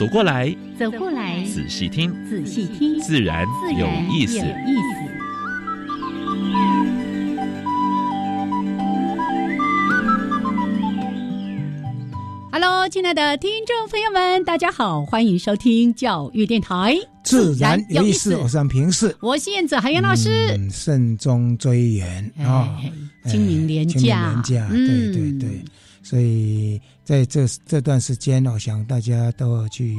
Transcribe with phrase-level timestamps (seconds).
[0.00, 3.44] 走过来，走过来，仔细听，仔细听，自然
[3.78, 4.40] 有意思。
[12.50, 16.96] Hello，亲爱的听众朋友们，大家好，欢迎收听教育电台。
[17.22, 20.58] 自然有意思，我是平视，我是燕子海燕老师。
[20.70, 22.80] 慎终追远啊，
[23.26, 25.62] 清明年假，清明年假，对对对。
[26.10, 29.94] 所以在这这段时间，我想大家都要去。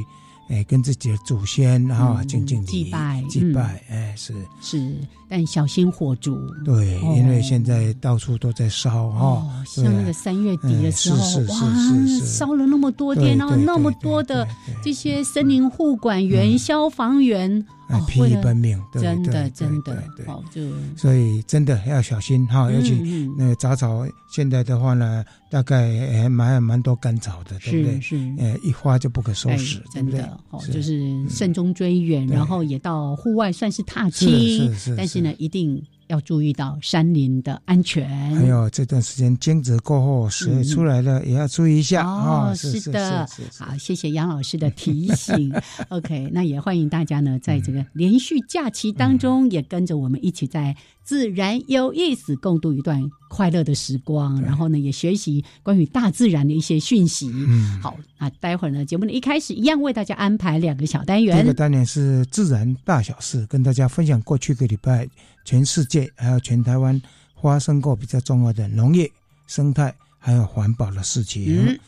[0.48, 4.94] 哎，跟自己的祖先哈，敬敬祭拜祭拜，哎，是是，
[5.26, 6.36] 但小心火烛。
[6.62, 14.46] 对，因为现在到处都在烧哈，像那个三月底的时候，哇，烧了那么多天，然后那么多的
[14.84, 17.64] 这些森林护管员、消防员。
[18.00, 22.92] 疲于奔命，真的真的，对就所以真的要小心哈，尤其
[23.36, 28.00] 那个杂草现在的话呢，大概还蛮蛮多干草的，对不对？
[28.00, 35.82] 是，呃，一花就不可收拾，真的，哦，就是慎终追远，然后也到户外算是踏青，但是呢，一定。
[36.12, 42.52] 要注意到山林的安全，还有这段时间兼职过后水出来了，也要注意一下哦。
[42.54, 43.26] 是的，
[43.58, 45.50] 好，谢谢杨老师的提醒。
[45.88, 50.76] OK，那也欢迎大家呢，在这个连续假期当中，也跟着我们一起在。
[51.04, 53.02] 自然有意思，共度一段
[53.32, 57.30] 快乐的时光，然后呢，也学习关于大自然的一些讯息。
[57.32, 61.38] 嗯，好，那待会儿呢，节目的一开始一样为大家安排两个小单元。
[61.38, 65.08] 这个单元是自然大小事，跟大家分享过去一个礼拜
[65.46, 67.00] 全世界还有全台湾
[67.40, 69.10] 发生过比较重要的农业、
[69.46, 71.78] 生态还有环保的事情。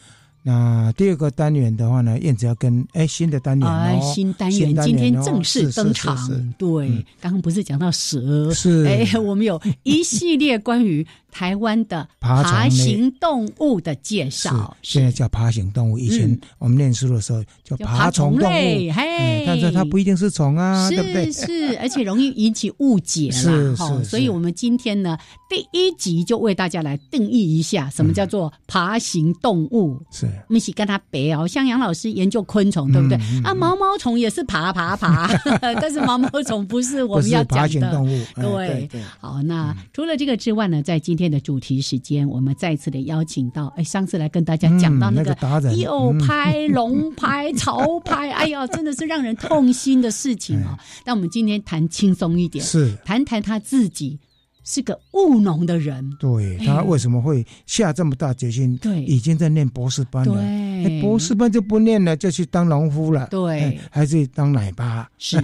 [0.47, 6.16] 那第二个单元的话呢，燕子要跟哎新的单元哦，新单元今天正式登场。
[6.59, 11.06] 对，刚刚不是讲到蛇，是哎，我们有一系列关于。
[11.34, 15.99] 台湾的爬行动物的介绍，现在叫爬行动物。
[15.99, 21.33] 以前我们念书的时候叫爬虫动物，嘿，但是它不一定是虫啊，对不对？
[21.33, 23.75] 是， 而且容易引起误解啦。
[23.77, 25.19] 哈，所以我们今天呢，
[25.50, 30.01] 第一集就为大家来定义一下，什么叫做爬行动物。
[30.12, 33.19] 是，我们一起跟他别哦，像杨老师研究昆虫，对不对？
[33.43, 35.28] 啊，毛毛虫也是爬爬爬，
[35.61, 38.25] 但是毛毛虫不是我们要讲的动物。
[38.37, 41.23] 对，好，那除了这个之外呢，在今天。
[41.28, 45.36] 的主题时间，我们再次的邀请到，哎，上次来跟大家讲到那个
[45.76, 50.78] 右拍、龙拍、潮拍，哎呀，真的是让人痛心的事情啊！
[51.04, 54.18] 但我们今天谈轻松一点，是谈谈他自己。
[54.64, 58.76] 是个务农的人，对他为什么会下这么大决心？
[58.78, 60.34] 对，已经在念博士班了。
[60.34, 63.26] 对，博士班就不念了，就去当农夫了。
[63.30, 65.06] 对，还是当奶爸。
[65.19, 65.38] 是，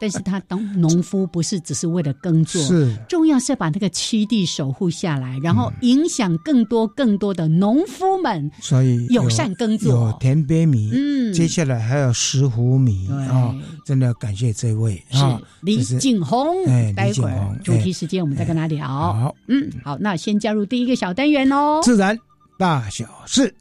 [0.00, 8.50] 但是他当农夫不是只是为了耕作，是重要是把那个七地守护下来，然后影响更多更多的农夫们。
[8.60, 13.54] 所以友善耕作，有田边米，嗯，接下来还有石斛米啊！
[13.84, 16.64] 真的要感谢这位啊，李景宏。
[16.66, 18.61] 哎，待会儿主题时间我们再跟他。
[18.66, 21.80] 聊好，嗯，好，那先加入第一个小单元哦。
[21.82, 22.18] 自然
[22.58, 23.54] 大小事，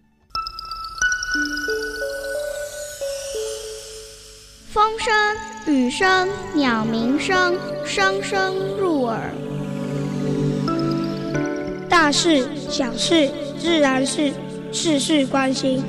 [4.71, 5.13] 风声、
[5.73, 9.19] 雨声、鸟鸣声，声声入耳。
[11.89, 13.29] 大事、小事、
[13.59, 14.31] 自然事，
[14.71, 15.83] 事事关心。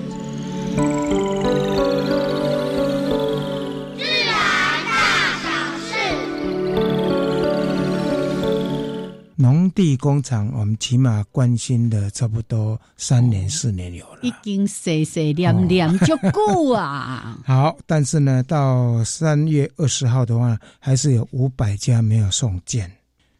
[9.43, 17.37] 农地工厂，我们起码关心的差不多三年四年有了，已经碎碎念念就够啊。
[17.45, 22.89] 好，但是呢，到三月二十号的话，还是有五百家没有送件。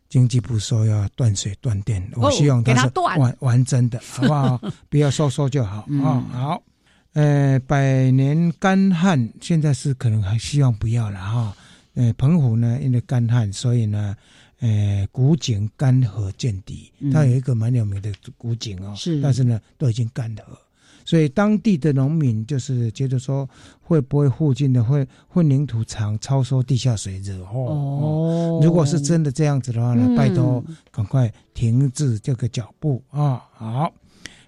[0.09, 4.61] 经济部说要断水断电，我希望它是完完整的，好不好？
[4.91, 6.21] 不要说说就好啊。
[6.33, 6.63] 好，
[7.13, 11.57] 呃，百年干旱，现在是可能还希望不要了哈。
[11.95, 14.17] 呃，澎湖呢，因为干旱，所以呢。
[14.63, 20.43] 诶，古井干涸见底，它有一个蛮有名的古井哦，是，但是呢，都已经干涸，
[21.05, 23.49] 所以当地的农民就是觉得说，
[23.81, 27.59] 会不会附近的会混凝土厂超收地下水惹祸？
[27.59, 33.43] 哦，如果是真的这样子的话呢，拜托赶快停止这个脚步啊！
[33.53, 33.93] 好，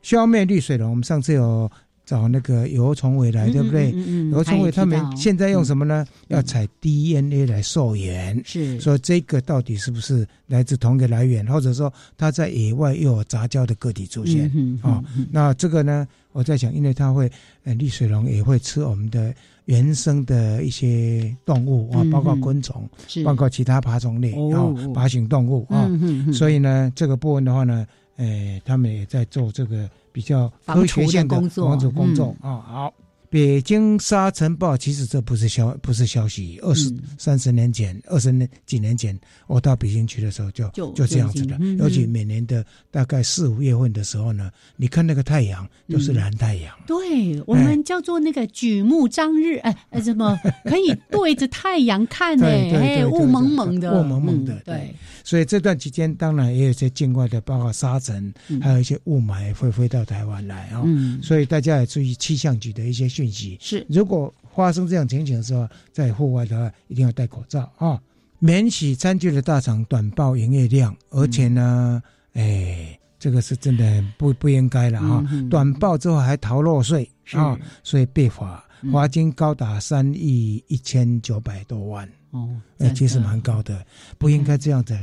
[0.01, 1.71] 消灭绿水龙，我们上次有。
[2.07, 3.91] 找那个油虫尾来，对不对？
[4.31, 6.05] 油虫尾他们现在用什么呢？
[6.29, 8.79] 要采 DNA 来溯源，是。
[8.79, 14.51] 说这个到底是不是来自同一个来源，或者说它在野外又有杂交的个体出现？
[14.83, 15.03] 啊？
[15.31, 17.31] 那这个呢，我在想，因为它会，
[17.65, 19.35] 呃，绿水龙也会吃我们的
[19.65, 22.87] 原生的一些动物啊，包括昆虫，
[23.25, 25.89] 包括其他爬虫类啊，爬行动物啊，
[26.35, 27.87] 所以呢，这个部分的话呢，
[28.17, 29.89] 呃，他们也在做这个。
[30.15, 32.95] 比较科学性的工作，工作啊，好。
[33.31, 39.19] 北京沙尘暴其实这不是消不是消息，二十三十年前，二十年几年前，
[39.49, 41.59] 我到北京去的时候就就这样子的。
[41.77, 46.73] 尤其每年的大概四五月份的时候呢，你看那个太阳都是蓝太阳。
[46.87, 52.47] 对我们叫做那个举目张日，哎哎，怎么可以对着太阳看呢？
[52.47, 54.55] 哎，雾蒙蒙的，雾蒙蒙的。
[54.65, 54.95] 对，
[55.25, 58.33] 所以这段期间当然也有些境外的，包括沙尘，
[58.63, 60.85] 还有一些雾霾会飞到台湾来啊。
[61.21, 63.57] 所以大家也注意气象局的一些讯息。
[63.61, 68.01] 是，如果发生这样情形的时候，在户外的话，一定要戴口罩啊！
[68.39, 72.03] 免洗餐具的大厂短报营业量，而且呢，
[72.35, 75.25] 哎，这个是真的不不应该了哈！
[75.49, 78.63] 短报之后还逃漏税啊，所以被罚，
[78.93, 83.85] 罚金高达三亿一千九百多万哦，那，其实蛮高的，
[84.19, 85.01] 不应该这样的。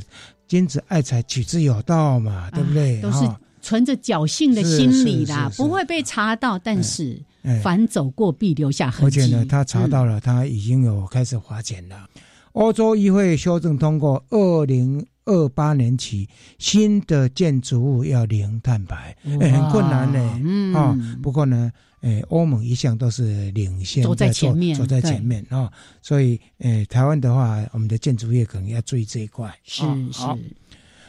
[0.48, 3.02] 君子爱财，取之有道嘛，对不对？
[3.02, 3.20] 都是
[3.62, 7.22] 存着侥幸的心理啦，不会被查到，但是。
[7.64, 9.20] 凡走过必留下痕迹。
[9.20, 12.08] 而且呢，他查到了，他已经有开始花钱了。
[12.52, 16.28] 欧洲议会修正通过，二零二八年起，
[16.58, 20.40] 新的建筑物要零碳排，很困难呢。
[20.44, 21.72] 嗯啊，不过呢，
[22.02, 25.72] 诶，欧盟一向都是领先，走在前面，走在前面啊。
[26.02, 29.54] 所以，诶，台湾的话，我们的建筑业可能要注意这一块。
[29.64, 30.22] 是是。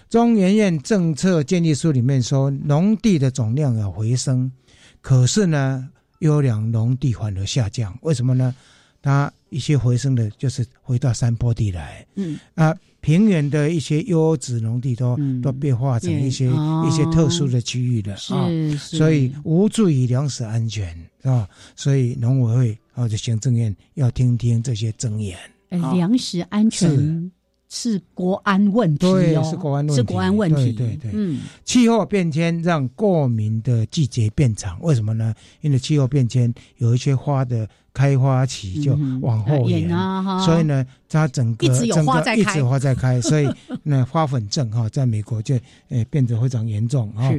[0.09, 4.53] 中研院政策建议书里面说，农地的总量要回升，
[5.01, 5.89] 可是呢？
[6.19, 8.55] 优良农地反而下降，为什么呢？
[9.03, 12.05] 它一些回升的，就是回到山坡地来。
[12.17, 20.89] 嗯啊，平原的一些优质农地都都变化成一些一些特殊的区域了啊，所以无助于粮食安全，
[21.23, 21.49] 是吧？
[21.77, 25.39] 所以农委会或者行政院要听听这些争言。
[25.69, 27.31] 粮食安全。
[27.75, 30.73] 是国安问题哦，是国安问题，是国安问题。
[30.73, 35.35] 对对对，嗯，气候变迁让过敏的季节变长，为什么呢？
[35.63, 43.49] 因为气候变迁有一些花的开花期就往后延啊，所以呢，它整个整个一直花在开，所以
[43.83, 45.59] 那花粉症哈，在美国就
[45.89, 47.31] 呃变得非常严重啊。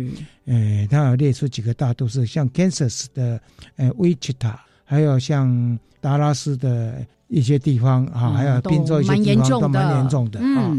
[0.45, 3.39] 呃，它有列出几个大都市，像 Kansas 的
[3.75, 7.05] 呃 Wichita，还有像达拉斯的。
[7.29, 10.77] 一些地方啊，还有滨州一些地方都蛮严重的啊。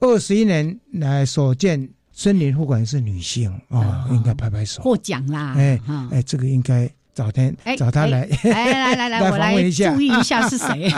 [0.00, 5.52] 二十一年来所见森林护管是女性啊，应该拍拍手获奖啦！
[5.58, 5.78] 哎
[6.10, 10.92] 哎，这个应该找天找他来来来来，我来注意一下是谁。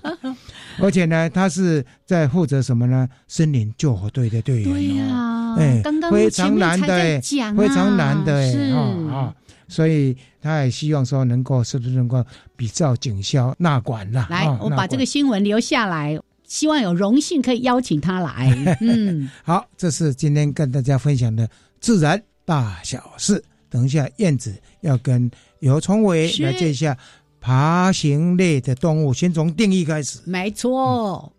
[0.80, 3.06] 而且呢，他是在负责什么呢？
[3.28, 4.72] 森林救火队的队员。
[4.72, 8.32] 对呀，哎，刚刚非常难的，非常难的
[8.74, 8.78] 啊
[9.12, 9.34] 啊！
[9.68, 12.24] 所以他也希望说能够是不是能够
[12.56, 14.26] 比照警消纳管啦？
[14.30, 18.56] 来，我把这个新闻留下来，希望有荣幸可以邀请他来。
[18.80, 21.48] 嗯，好，这是今天跟大家分享的
[21.80, 23.42] 自然大小事。
[23.70, 26.94] 等一下，燕子要跟尤崇伟来介绍
[27.40, 30.18] 爬行类的动物，先从定义开始。
[30.24, 31.32] 没错，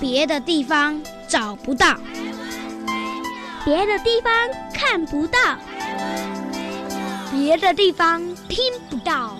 [0.00, 1.00] 别的地方。
[1.28, 1.98] 找不到，
[3.64, 4.30] 别的地方
[4.74, 5.38] 看不到，
[7.32, 8.58] 别的地方听
[8.90, 9.38] 不到。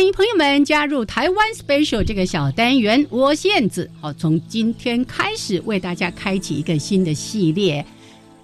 [0.00, 3.06] 欢迎朋友们加入台湾 special 这个小单元。
[3.10, 7.84] 我是燕子，好，从今天开始为大家开启一个新的系列。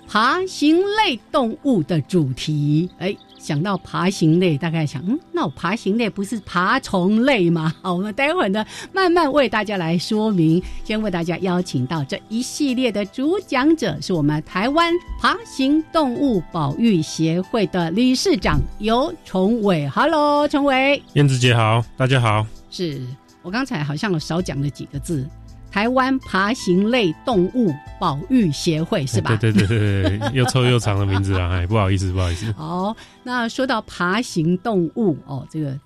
[0.06, 7.72] 爬行类动物的主题，哎，想到爬行类，大概想，嗯，那我爬行类不是爬虫类吗？
[7.82, 10.62] 好，我们待会儿呢，慢慢为大家来说明。
[10.84, 19.88] 先为大家邀请到这一系列的主讲者，是我们台湾爬行动物保育协会的理事长尤崇伟。
[19.88, 22.46] Hello，崇伟，燕子姐好，大家好。
[22.70, 23.00] 是
[23.42, 25.26] 我刚才好像有少讲了几个字。
[25.70, 29.36] 台湾爬行类动物保育协会是吧？
[29.36, 31.50] 对对对对对，又臭又长的名字啊！
[31.52, 32.50] 哎，不好意思，不好意思。
[32.52, 35.78] 好， 那说到爬行动物哦，这个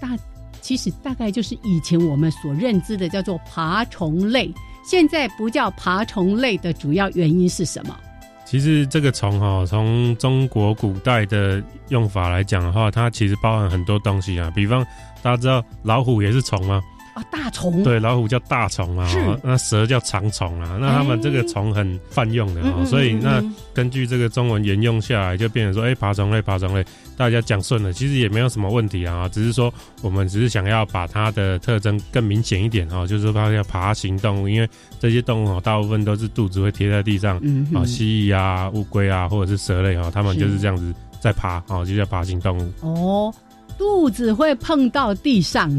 [0.00, 0.16] 大
[0.60, 4.52] 其实大概就是以前我们所认知的叫做爬虫类。
[4.84, 7.96] 现在不叫爬虫类的主要原因是什么？
[8.46, 14.50] 其实这个虫哈，从中国古代的用法来讲的话，它其实包含很多东西啊。
[14.54, 14.82] 比方
[15.22, 16.82] 大家知道老虎也是虫吗？
[17.30, 17.82] 大虫。
[17.82, 19.08] 对老虎叫大虫啊，
[19.42, 26.84] 那蛇叫长虫啊，那他们这个虫很泛用的哦，所以那根据这个中文沿用下来，就变成说，哎，爬虫类，爬虫类，
[27.16, 29.72] 大家讲顺了，其实也没有什么问题啊，只是说
[30.02, 37.36] 我们只是想要把它的特征更明显一点哦，就是说它叫爬行动物，因为这些动物哦，大部分都是肚子会贴在地上，
[37.74, 42.72] 啊，蜥蜴啊、乌龟啊，或者是蛇类啊，它们就是这样子在爬，哦，就叫爬行动物。
[42.82, 43.34] 哦，
[43.76, 45.70] 肚子会碰到地上。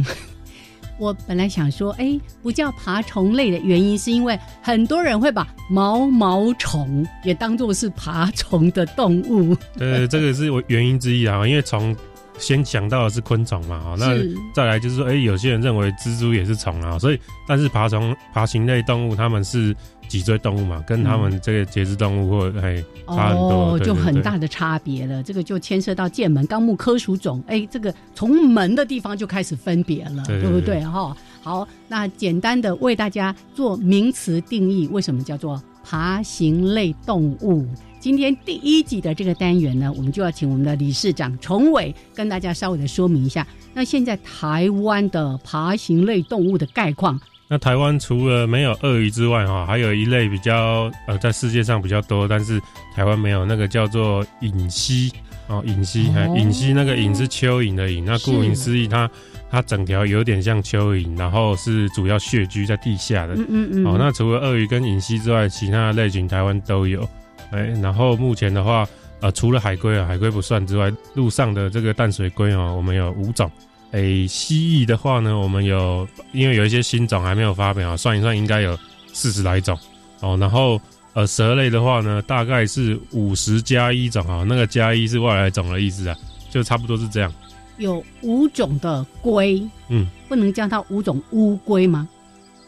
[1.00, 9.56] 我本来想说，哎，不叫爬虫类的原因，是因为很多人会把毛毛虫也当做是爬虫的动物。
[9.78, 11.96] 对，这个是我原因之一啊，因为虫
[12.38, 14.14] 先想到的是昆虫嘛，哈，那
[14.54, 19.76] 再来就是说，哎，有些人认为蜘蛛也是虫啊，所以，但是爬虫、爬行类动物，它们是。
[20.10, 25.22] 脊椎动物嘛，跟他们这个节肢动物或哎差很多，就很大的差别了。
[25.22, 30.84] 这个就牵涉到剑门纲目科属种，哎，这个从门的地方就开始分别了，对不对？
[30.84, 37.66] 哈，好，那简单的为大家做名词定义，为什么叫做爬行类动物？
[38.00, 43.46] 今天第一集的这个单元呢，我们就要请我们的理事长崇伟跟大家稍微的说明一下。
[43.74, 47.20] 那现在台湾的爬行类动物的概况。
[47.52, 52.62] 那台湾除了没有鳄鱼之外，哈，还有一类比较呃，在世界上比较多，但是
[52.96, 55.12] 台湾没有那个叫做隐蜥
[55.48, 56.04] 哦，隐蜥，
[56.38, 59.10] 隐蜥那个隐是蚯蚓的蚓，那顾名思义，它
[59.50, 63.34] 它整条有点像蚯蚓，然后是主要穴居在地下的。
[63.34, 63.86] 嗯嗯嗯。
[63.88, 67.02] 哦，那除了鳄鱼跟隐蜥之外，其他的类群台湾都有。
[67.50, 68.88] 哎，然后目前的话，
[69.22, 73.50] 呃，除了海龟啊，海龟不算之外，陆上的这个淡水龟哦，我们有五种。
[73.92, 78.78] 诶，蜥蜴的话呢，我们有，因为有一些新种还没有发表，算一算应该有
[79.12, 79.78] 四十来种
[80.22, 80.38] 哦。
[80.40, 80.80] 然后，
[81.14, 86.16] 呃，蛇类的话呢，大概是五十加一种啊，那个加一是外来种的意思啊，
[86.52, 87.34] 就差不多是这样。
[87.78, 92.08] 有五种的龟，嗯，不能叫它五种乌龟吗？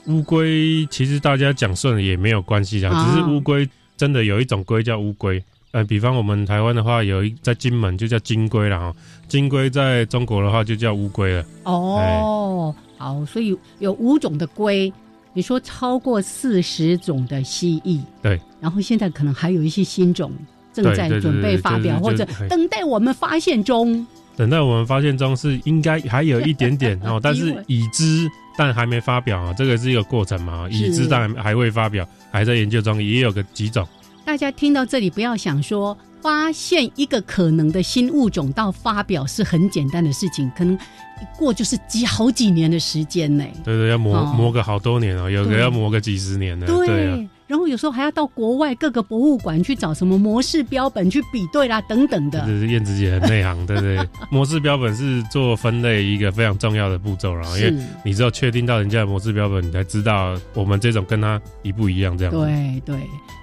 [0.08, 5.44] 乌龟其实大家讲顺了也没有关系啊，只是乌龟真的有一种龟叫乌龟。
[5.72, 8.96] 呃，比方我们台湾的话，有一在金门就叫金龟了哈。
[9.28, 11.46] 金龟在中国的话就叫乌龟了。
[11.64, 14.92] 哦，好，所以有五种的龟，
[15.34, 18.02] 你说超过四十种的蜥蜴。
[18.22, 18.40] 对。
[18.60, 20.32] 然后现在可能还有一些新种
[20.74, 24.06] 正在准备发表，或者等待我们发现中。
[24.36, 30.68] 等待我们发现中是应该还有一点点 哦，但是已知但还没发表啊，这个是一个过程嘛。
[30.70, 33.88] 已知但还未发表，还在研究中，也有个几种。
[34.24, 43.44] 大家听到这里，不要想说发现一个可能的新物种到发表是很简单的事情，可能一过就是几好几年的时间呢。
[43.64, 46.68] 对对，要磨磨个好多年哦，有的要磨个几十年呢。
[46.68, 47.28] 对。
[47.52, 52.48] 然后有时候还要到国外各个博物馆去找什么模式标本去比对啦，等等的。
[52.66, 54.00] 燕子姐很内行，对不对？
[54.32, 57.74] 模式标本是做分类一个非常重要的步骤，然后因为
[58.06, 62.34] 你只有确定到人家的模式标本，你才知道我们这种跟它一不一样这样。
[62.34, 62.96] 对对，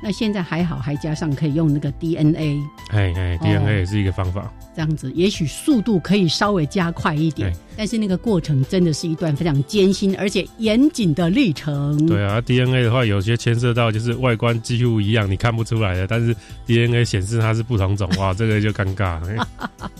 [0.02, 2.58] 那现在还好，还加上可以用那个 DNA。
[2.88, 4.50] 哎哎，DNA 也是一个方法。
[4.74, 12.06] 这样子，也许速度可以稍微加快一点，但是那个过程真的是一段非常艰辛而且严谨的历程。
[12.06, 16.34] 对啊，DNA 的话，有些牵涉到就是外观几乎一样，你看不出来的，但是
[16.66, 19.18] DNA 显示它是不同种， 哇，这个就尴尬。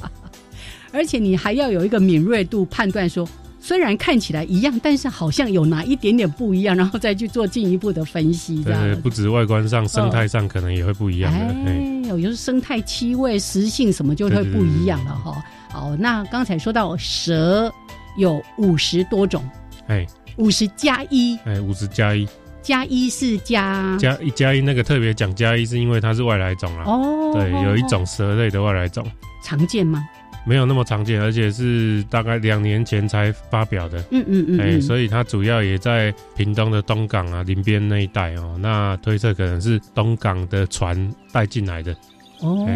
[0.92, 3.28] 而且你还要有一个敏锐度，判断说。
[3.60, 8.64] 虽然看起来一样，但是好像有哪一点点不一样，然后再去做进一步的分析。
[8.64, 11.38] 对，不止外观上，生态上可能也会不一样的。
[11.66, 15.44] 哎，有就是生态、气味、食性什么就会不一样了哈。
[15.70, 17.70] 好，那刚才说到蛇
[18.16, 19.46] 有五十多种，
[19.88, 20.06] 哎，
[20.38, 22.26] 五十加一，哎，五十加一，
[22.68, 26.84] 加一是加加一加一，那个特别讲加一，是因为它是外来种啊。
[26.84, 29.10] 哦，对，有一种蛇类的外来种，
[29.42, 30.06] 常见吗？
[30.44, 34.04] 没有那么常见，而且是大概两年前才发表的。
[34.10, 38.58] 嗯嗯嗯，哎，所以它主要也在屏东的东港啊、林边那一带哦。
[38.60, 41.96] 那推测可能是东港的船带进来的。
[42.40, 42.68] 哦，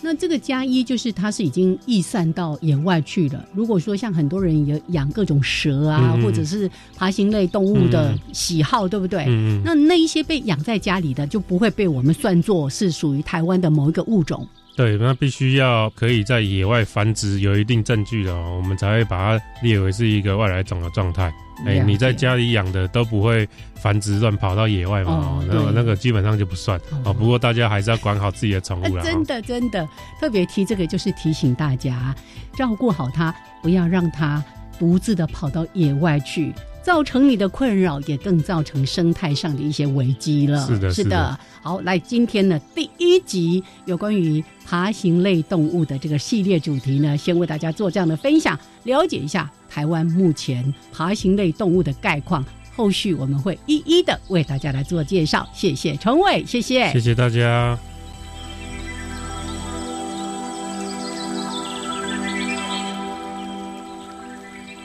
[0.00, 3.44] 那这个加一就是它是已经逸散到野外去了。
[3.52, 9.26] 如果说像很多人有养各种蛇啊，或者是爬行类动物的喜好，对不对？
[9.64, 14.46] 那那一些被养在家里的就不会被我们算作是属于台湾的某一个物种。
[14.78, 21.34] 对，那必须要可以在野外繁殖，有一定证据的，哦我们才会把它列为是一个外来种的状态。
[21.66, 23.44] 哎，你在家里养的都不会
[23.74, 25.10] 繁殖乱跑到野外嘛？
[25.10, 27.12] 哦那个那个基本上就不算哦。
[27.12, 29.02] 不过大家还是要管好自己的宠物了。
[29.02, 29.84] 真的真的，
[30.20, 32.14] 特别提这个就是提醒大家，
[32.56, 34.40] 照顾好它，不要让它
[34.78, 36.54] 独自的跑到野外去。
[36.82, 40.66] 造成你的困扰，也更造成生态上的一些危机了。
[40.66, 41.38] 是的，是的。
[41.62, 52.44] 好，来今天呢第一集有关于爬行类动物的这个系列主题呢，先为大家做这样的分享，了解一下台湾目前爬行类动物的概况。
[52.74, 55.46] 后续我们会一一的为大家来做介绍。
[55.52, 57.76] 谢谢陈伟，谢谢，谢谢大家。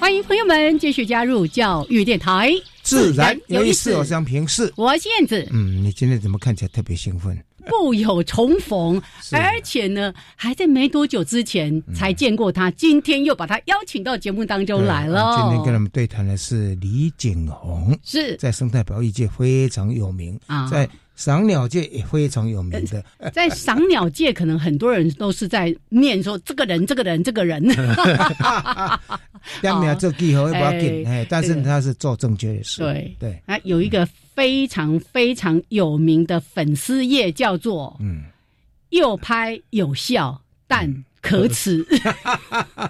[0.03, 5.47] 欢迎朋友们继续加入教育电台，自然有意思，我想平视，我是燕子。
[5.49, 7.41] 嗯，你今天怎么看起来特别兴奋？
[7.67, 15.37] 不有重逢，而且呢，还在没多久之前才见过他，今天又把他邀请到节目当中来了。
[15.39, 18.35] 今天跟他们对谈的是李景宏，是。
[18.35, 20.37] 在生态保育界非常有名。
[20.47, 20.85] 啊，在。
[21.15, 27.63] 赏鸟界也非常有名的， 在赏鸟界，可能很多人都是在念说这个人，这个人，这个人。
[29.61, 32.81] 两秒做记号不要紧，哎，但是他是做正确的事。
[32.81, 38.23] 对对，啊，有一个非常非常有名的粉丝页，叫做“嗯，
[38.89, 41.85] 又拍有效，但可耻”。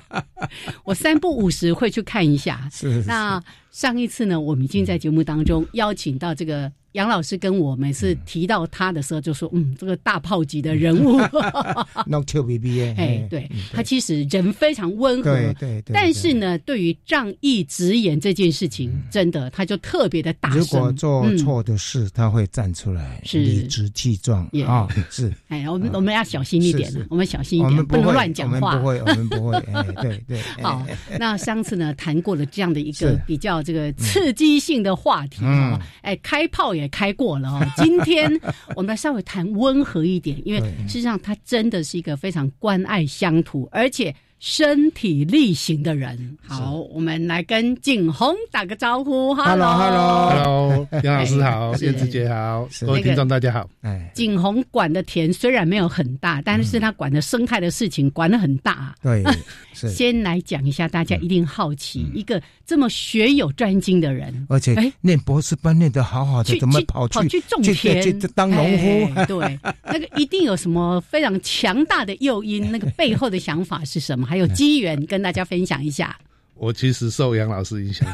[0.86, 2.70] 我三不五时会去看一下。
[2.72, 6.72] 是那上一次呢，我们已经在节目当中邀请到这个。
[6.94, 11.18] 杨老师跟我每次提到他的时候，就说：“嗯，这个大炮级的人物。
[12.06, 15.94] ”No Q B B 哎，对他其实人非常温和，对对对。
[15.94, 20.60] 但是呢，对于仗义直言这件事情，真的他就特别的大声。
[20.60, 24.88] 如果做错的事，他会站出来，理直气壮啊！
[25.10, 25.34] 是。
[25.48, 28.78] 哎，我们我们要小心一点我们小心一点，不能乱讲话。
[28.78, 29.58] 不会，我们不会。
[29.74, 30.40] 哎，对对。
[30.62, 30.86] 好，
[31.20, 36.83] 那上次呢谈过了这样的一个比较这个刺激性的话题啊，哎，开炮也。
[36.84, 38.32] 也开过了哦， 今天
[38.76, 44.14] 我们稍微谈温和一点，因为事实上他真的是一个非常关爱乡土，而且。
[44.44, 49.34] 身体力行的人，好，我们来跟景洪打个招呼。
[49.34, 53.70] Hello，Hello，Hello，杨老师好，燕子姐好，各位听众大家好。
[53.84, 58.94] 哎，景洪管的田虽然没有很大，但是他管的生态的事情管的很大。
[59.02, 59.24] 对，
[59.72, 64.92] 先来讲一下，大家一定好奇，一个这么学有专精的人，而且哎。
[65.00, 68.02] 念博士班念的好好的，怎么跑去跑去种田。
[68.02, 69.26] 去当农夫？
[69.26, 74.28] 对，那个一定有什么非常强大的诱因，那个背后的想法是什么？
[74.34, 76.18] 还有机缘跟大家分享一下。
[76.56, 78.08] 我其实受杨老师影响，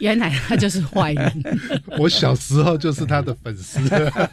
[0.00, 1.44] 原来他就是坏人。
[1.98, 3.78] 我小时候就是他的粉丝。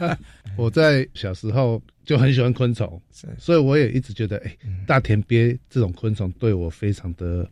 [0.56, 2.98] 我在小时候就很喜欢昆虫，
[3.38, 7.46] 所以我也一直觉得，哎，大田鳖这种昆虫对我非常的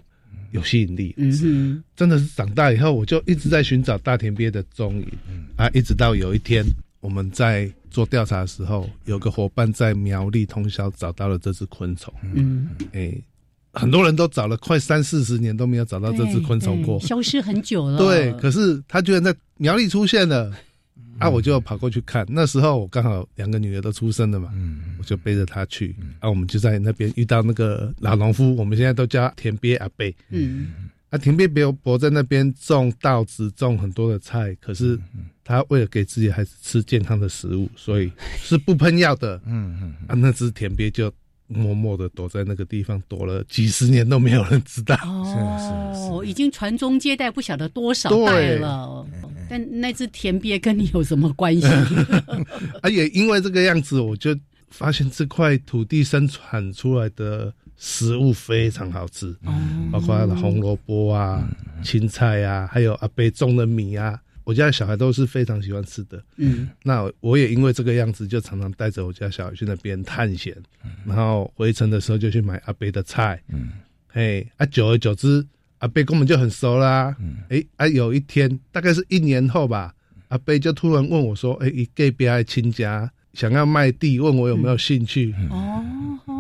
[0.53, 1.14] 有吸引力。
[1.18, 5.07] 嗯真的是长大以后，我就一直在寻找大田鳖的踪影。
[5.59, 6.64] 啊，一直到有一天
[7.08, 7.72] 我们在。
[7.90, 12.12] 做调查的时候，有个伙伴在苗栗通宵找到了这只昆虫。
[12.34, 13.10] 嗯，哎，
[13.72, 17.96] 很多人都找了快三四十年都没有找到这只昆虫过，消失很久了。
[17.96, 20.52] 对，可是它居然在苗栗出现了，
[21.18, 22.26] 啊，我就跑过去看。
[22.28, 25.96] 那时候我刚好两个女儿都出生了嘛，嗯我就背着她去。
[26.20, 30.14] 啊，我们就在那边遇到那个老农夫，我们现在都叫田鳖阿贝。
[30.28, 30.90] 嗯。
[31.10, 34.54] 啊，田鳖伯伯在那边种稻子，种很多的菜。
[34.60, 34.98] 可是
[35.42, 39.40] 他为了给自己孩子吃健康的食物，所以是不喷药的。
[39.46, 41.10] 嗯嗯，啊，那只田鳖就
[41.46, 44.94] 默默的躲在那个地方，躲了几十年都没有人知道。
[45.02, 49.06] 哦，已经传宗接代不晓得多少代了。
[49.48, 51.66] 但那只田鳖跟你有什么关系？
[52.82, 54.36] 啊，也因为这个样子，我就
[54.68, 57.54] 发现这块土地生产出来的。
[57.78, 59.34] 食物非常好吃，
[59.90, 61.48] 包括红萝卜啊、
[61.82, 66.20] 青菜啊，还有阿伯种的米啊，我家小孩都是非常喜欢吃的。
[66.36, 70.56] 嗯，那我也因为这个样子，就常常带着我家小孩去那边探险，
[71.06, 73.40] 然后回程的时候就去买阿伯的菜。
[73.48, 73.68] 嗯，
[74.08, 75.46] 嘿，啊，久而久之，
[75.78, 77.14] 阿伯跟我们就很熟啦。
[77.20, 79.94] 嗯，哎，啊，有一天大概是一年后吧，
[80.28, 85.84] 阿伯就突然问我说：“哎，隔壁的亲家想要卖地，问我有没有兴趣？”哦。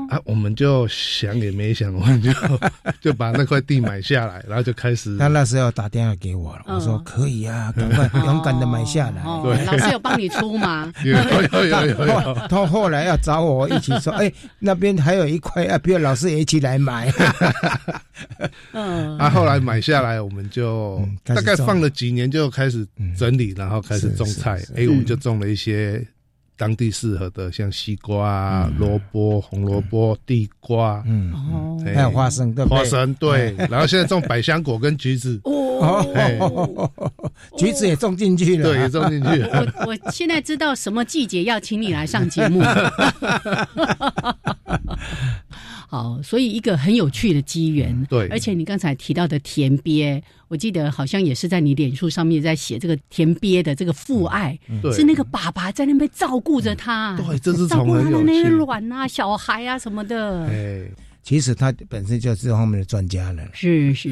[0.08, 2.32] 啊，我们就想也没想，我们就
[2.98, 5.18] 就把那块地买下来，然后就开始。
[5.18, 9.22] 他那时候打电话给我了，我说可以啊，赶快勇敢的买下来。
[9.42, 10.90] 对，老师有帮你出吗？
[11.04, 12.34] 有有有有有。
[12.48, 17.12] 他 后来要找我一起说，哎，那边还有一块，啊，不要老师也一起来买。
[18.72, 19.18] 嗯。
[19.18, 24.58] 啊，后来买下来，我们就大概放了几年，就开始整理，然后开始种菜。
[24.74, 26.02] 哎，我们就种了一些。
[26.58, 31.32] 当地适合的，像西瓜、萝卜、红萝卜、地瓜，嗯，
[31.94, 33.54] 还有花生，对花生对。
[33.70, 36.90] 然后现在种百香果跟橘子， 哦，
[37.56, 39.72] 橘子也种进去了，对，也种进去了。
[39.86, 42.60] 我我现在知道什么季节要请你来上节目。
[45.90, 48.06] 好，所以一个很有趣的机缘。
[48.10, 54.58] 对，而且你刚才提到的田鳖，我记得好像也是在你脸书上面在写这个田鳖的这个父爱，
[54.92, 60.46] 是那个爸爸在那边照顾着他，对，这是照顾他的那些卵啊、小孩啊什么的。
[60.48, 60.90] 哎，
[61.22, 63.42] 其实他本身就是这方面的专家了。
[63.54, 64.10] 是是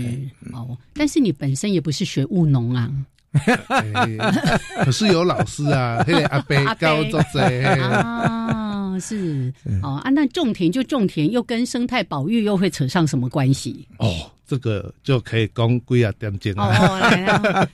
[0.55, 2.91] 哦，但是你本身也不是学务农啊。
[4.83, 8.66] 可是有老师啊，阿伯教作者 啊，
[9.01, 13.87] 是哦啊，那种田就种田，又跟生态保育又会扯上什么关系？
[13.99, 17.69] 哦，这个就可以讲几啊点钟哦，来，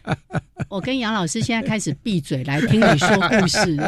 [0.68, 3.78] 我跟杨老师现在开始闭嘴来听你说故事。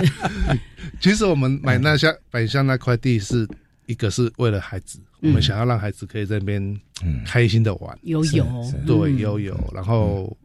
[1.01, 3.49] 其实我们买那下买下那块地，是
[3.87, 6.81] 一个是为了孩子，我们想要让孩子可以在那边
[7.25, 7.99] 开心的玩。
[8.03, 10.37] 游泳，对游泳，然后。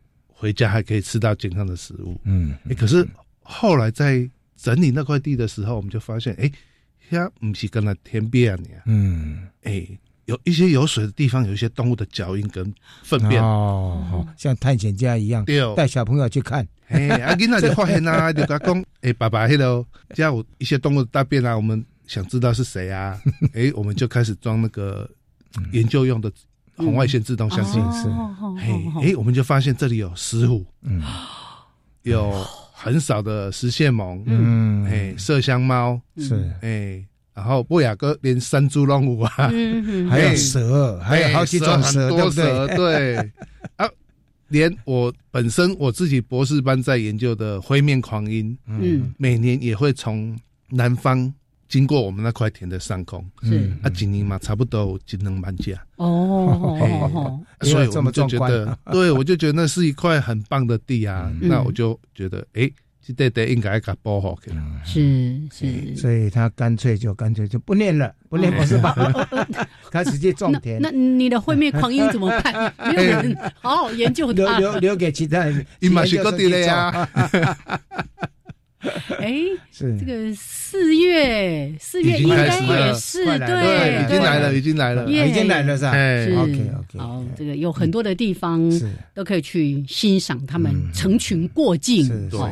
[0.42, 3.06] 回家还可以吃到健康的食物，嗯，哎，可是
[3.42, 4.26] 后来在
[4.56, 6.50] 整理那块地的时候，我们就发现，哎，
[7.10, 9.88] 呀，不是跟那天边啊，嗯，哎，
[10.26, 13.44] 有一些有水的地方，有一些动物的脚印跟粪便。
[13.44, 15.46] 哦，像探险家一样，
[15.76, 19.58] 带小朋友去看，哎，阿 囡仔就发现啊，就讲，哎，爸爸，迄
[20.16, 23.20] 家有一些动物大便啊，我们想知道是谁啊，
[23.54, 25.10] 哎，我们就开始装那个
[25.72, 26.32] 研究用的。
[26.82, 27.74] 红外线自动相机。
[27.92, 28.08] 是，
[28.58, 31.04] 嘿，哎，我们就发现这里有石虎，嗯，
[32.04, 32.32] 有
[32.82, 39.52] 很少的石蟹獴，嗯，哎，麝香猫是，哎，然后波雅哥连山猪龙舞啊，
[40.10, 43.18] 还有蛇，还有好几种蛇，多蛇，对，
[43.76, 43.86] 啊，
[44.48, 50.38] 连我本身我自己博士班在研究的灰面狂鹰，嗯，每年也会从
[50.70, 51.34] 南方。
[51.70, 57.40] 经过我们那块田的上空，是啊，几年嘛，差不多只能满价哦。
[57.62, 61.32] 所以我们就觉得， 对我就觉得那是一块很棒的地啊。
[61.40, 62.68] 那我就觉得，哎，
[63.06, 64.58] 这地地应该给保护起来。
[64.84, 68.94] 是是，所以他干脆就干脆就不念了，不念博士班，
[69.92, 70.82] 他直接种田。
[70.82, 72.74] 那你的会面狂音怎么办？
[72.96, 75.64] 没有人好好研究它，留留留给其他人。
[75.80, 77.08] 你马是个地雷啊！
[79.20, 79.34] 哎，
[79.72, 79.98] 是。
[80.00, 85.92] 这个四月，四月应该也是对，已经来了，已经来了，已经来了是吧？
[85.94, 86.34] 是。
[86.38, 86.98] OK OK。
[87.00, 88.72] 好，这个有很多的地方
[89.14, 92.50] 都可以去欣赏他们成群过境哦。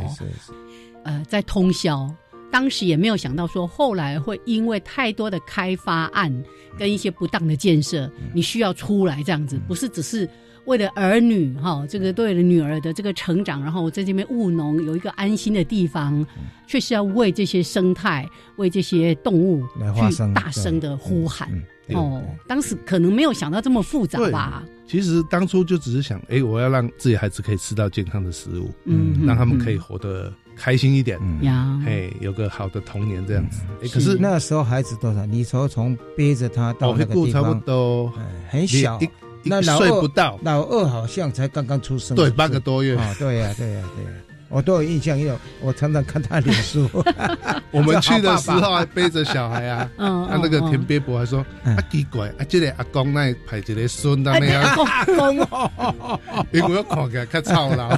[1.03, 2.13] 呃，在通宵，
[2.51, 6.33] 当时也没有想到说后来会因为太多的开发案
[6.77, 10.27] 跟一些不当的建设，你需要出来这样子，不是只是。
[10.65, 16.27] 为了儿女哈，这个对了女儿的这个成长，然后我在这边务农，有一个安心的地方，
[16.67, 21.49] 确实要为这些生态、为这些动物去大声的呼喊
[21.93, 22.21] 哦。
[22.47, 24.61] 当时可能没有想到这么复杂吧？
[24.85, 33.61] 其实当初就只是想，哎，我要让自己孩子可以吃到健康的食物，嗯，让他们可以活得开心一点，呀，哎，有个好的童年这样子。
[33.81, 35.25] 哎，可是那时候孩子多少？
[35.25, 38.11] 你说从背着他到那个地方，差不多。
[38.49, 38.99] 很小。
[39.43, 42.97] 那睡不到，老二好像才刚刚出生，对，八个多月。
[42.97, 44.11] 啊，对呀， 对呀，对呀，
[44.49, 46.89] 我都有印象，因为我常常看他脸书。
[47.71, 56.19] 我们去的时候还背着小孩啊， 嗯，他那个田伯伯还说啊奇怪，啊这个阿公那排一个孙那样，阿公哦，
[56.51, 57.89] 因为我看起来较操劳。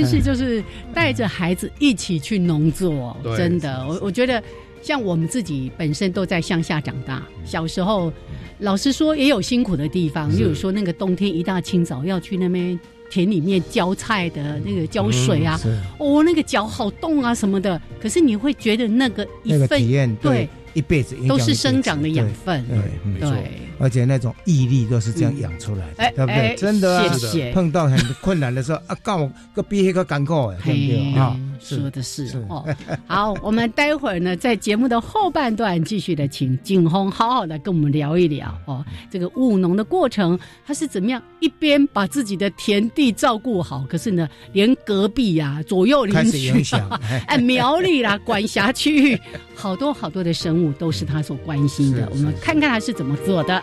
[0.00, 4.42] 但是就是带着孩子一起去农作，真的，我我觉得
[4.80, 8.12] 像我们自己本身都在乡下长大，小时候。
[8.58, 12.78] 老实说，也有辛苦的地方，例如说那个冬天一大清早要去那边
[13.10, 15.60] 田里面浇菜的那个浇水啊，
[15.98, 17.80] 哦，那个脚好冻啊什么的。
[18.00, 20.48] 可是你会觉得那个一份体验对。
[20.74, 26.54] 一辈子都是生长的养分，对，对，而且那种毅力都是这样养出来的，对不对？
[26.56, 27.52] 真的，谢谢。
[27.52, 31.36] 碰到很困难的时候啊，告我个比那个更苦，对不对啊？
[31.62, 32.64] 说的是哦。
[33.06, 46.52] 好，我们待会儿呢，在节目的后半段继续的，请景洪好好的跟我们聊一聊哦，这个务农的过程，他是怎么样一边把自己的田地照顾好，可是呢，连隔壁呀、左右邻居，
[47.28, 49.20] 哎，苗栗啦、管辖区域，
[49.54, 50.72] 好多好多的生物。
[50.78, 53.62] 都是他所关心的，我们看看他是怎么做的。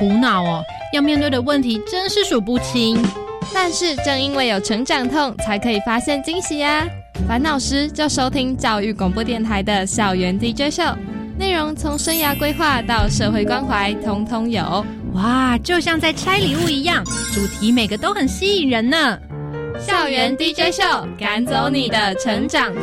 [0.00, 2.98] 苦恼哦，要面对的问题真是数不清。
[3.52, 6.88] 但是正因为有成长痛，才可以发现惊喜呀！
[7.28, 10.82] 烦恼时就收听教育广播电台的校园 DJ 秀，
[11.36, 14.82] 内容从生涯规划到社会关怀，通通有。
[15.12, 19.18] 哇，就像在拆礼物一样，主题每个都很吸引人呢。
[19.78, 20.82] 校园 DJ 秀，
[21.18, 22.82] 赶走你的成长痛。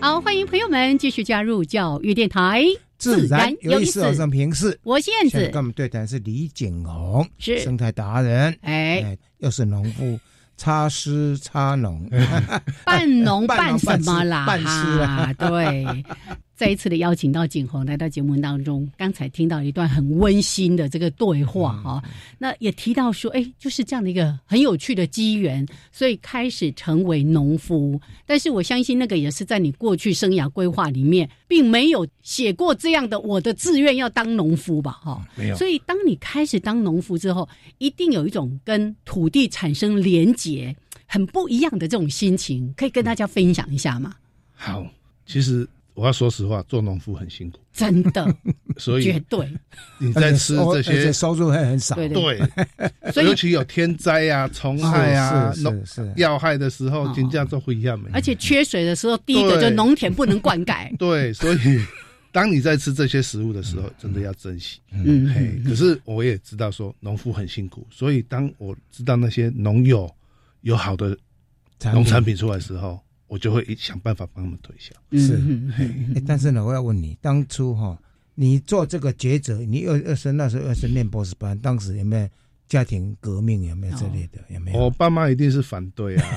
[0.00, 2.64] 好，欢迎朋友们继续加入教育电台，
[2.98, 4.02] 自然有意思。
[4.02, 7.60] 我是平视，我是燕子，跟我们对谈是李景红，是。
[7.60, 10.18] 生态达人，哎，又是农夫，
[10.56, 12.10] 插诗插农，
[12.84, 14.44] 半农半什么啦？
[14.44, 14.66] 半诗
[14.98, 16.04] 啊，对。
[16.56, 22.02] 再一次的邀请到景洪来到节目当中，刚才听到一段很温馨的这个对话哈，
[22.38, 28.00] 那也提到说，哎，就是这样的一个很有趣的机缘，所以开始成为农夫。
[28.24, 34.92] 但是我相信那个也是在你过去生涯规划里面，并没有写过这样的我的志愿要当农夫吧？
[34.92, 35.56] 哈，没有。
[35.56, 44.14] 所以当你开始当农夫之后，一定有一种跟土地产生连结、很不一样的这种心情，可以跟大家分享一下吗？
[44.54, 44.86] 好，
[45.26, 45.68] 其实。
[45.96, 48.36] 我要说实话，做农夫很辛苦，真的，
[48.76, 49.50] 所以绝对。
[49.96, 52.38] 你在吃这些收入会很少，对，
[53.24, 56.12] 尤其有天灾啊、虫害啊、农是。
[56.16, 58.10] 要害的时候，金价都会一样没。
[58.12, 60.94] 而且缺水的时候，第一个就农田不能灌溉。
[60.98, 61.58] 对，所以
[62.30, 64.78] 当你在吃这些食物的时候，真的要珍惜。
[64.92, 70.14] 嗯，嘿，可是我也知道说农夫很辛苦，所以当我知道那些农友
[70.60, 71.16] 有好的
[71.94, 73.00] 农产品出来的时候。
[73.28, 74.94] 我就会想办法帮他们推销。
[75.12, 75.40] 是，
[76.26, 77.98] 但是呢，我要问你，当初哈，
[78.34, 82.28] 你做这个抉择，你二二生那时候二生念博士班，当时有没有
[82.68, 83.64] 家庭革命？
[83.64, 84.38] 有没有之类的？
[84.48, 84.78] 有没有？
[84.78, 86.28] 我爸妈一定是反对啊，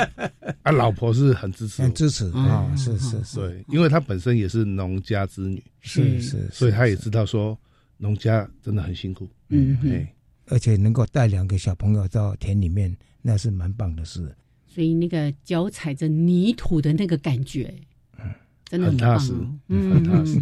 [0.62, 7.58] 啊，老婆是很支持，很支持啊，是是是，对，因为她本身也是农家之女，是是，所以她也知道说
[7.96, 10.14] 农家真的很辛苦，嗯，哎，
[10.48, 14.34] 而且能够带两个小朋友到田里面，那是蛮棒的事。
[14.76, 17.74] 所以那个脚踩着泥土的那个感觉，
[18.18, 18.24] 嗯，
[18.66, 19.32] 真的很踏实，
[19.70, 20.38] 很踏实。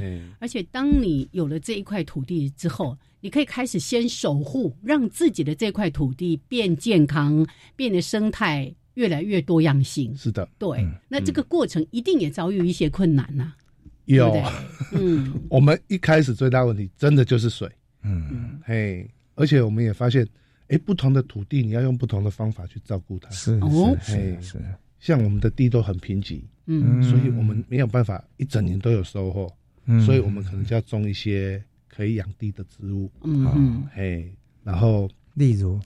[0.00, 10.16] 嗯，而且当你有了这一块土地之后，你可以开始先守护，让自己的这块土地变健康，变得生态越来越多样性。
[10.16, 10.82] 是的，对。
[11.06, 13.52] 那这个过程一定也遭遇一些困难呐。
[14.06, 14.32] 有，
[14.96, 17.70] 嗯，我们一开始最大问题真的就是水。
[18.02, 20.26] 嗯，嘿，而且我们也发现。
[20.68, 23.30] 哎，不同的土地，你要用不同的方法去照顾它。
[23.30, 23.58] 是
[24.02, 24.58] 是是，
[25.00, 29.50] 像我们的地都很贫瘠，嗯，所以我们没有办法一整年都有收获，
[29.86, 34.30] 嗯，所以我们可能就要种一些可以养地的植物，嗯，嘿，
[34.62, 35.80] 然后例如，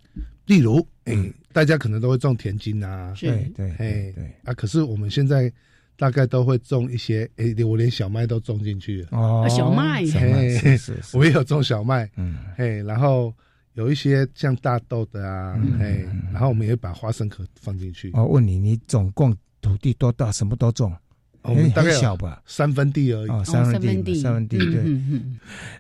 [0.47, 1.15] 例如，哎，
[1.53, 4.13] 大家可能都会种田金啊，对对，嘿。
[4.17, 5.53] 对啊，可是我们现在
[5.97, 13.33] 大概都会种一些，哎，我连小麦都种进去了，哦，小麦，嘿，是，我也有种小麦，嗯，嘿，然后。
[13.75, 18.11] 有一些像大豆的啊，哎，然后我们也把花生壳放进去。
[18.15, 20.31] 我问你，你总共土地多大？
[20.31, 20.95] 什么都种？
[21.43, 23.29] 我们大概小吧，三分地而已。
[23.29, 25.21] 哦，三分地，三分地，对。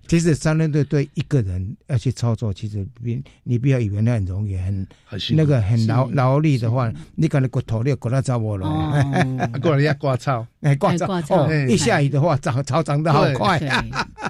[0.09, 4.87] 其实三分地对一个人要去操作，其实比你不要以为那很容易，很
[5.31, 8.67] 那个很劳劳力的话，你可能骨头你骨头找我了，
[9.63, 13.61] 过来要刮草，哎，刮草，哦，一下雨的话，长草长得好快。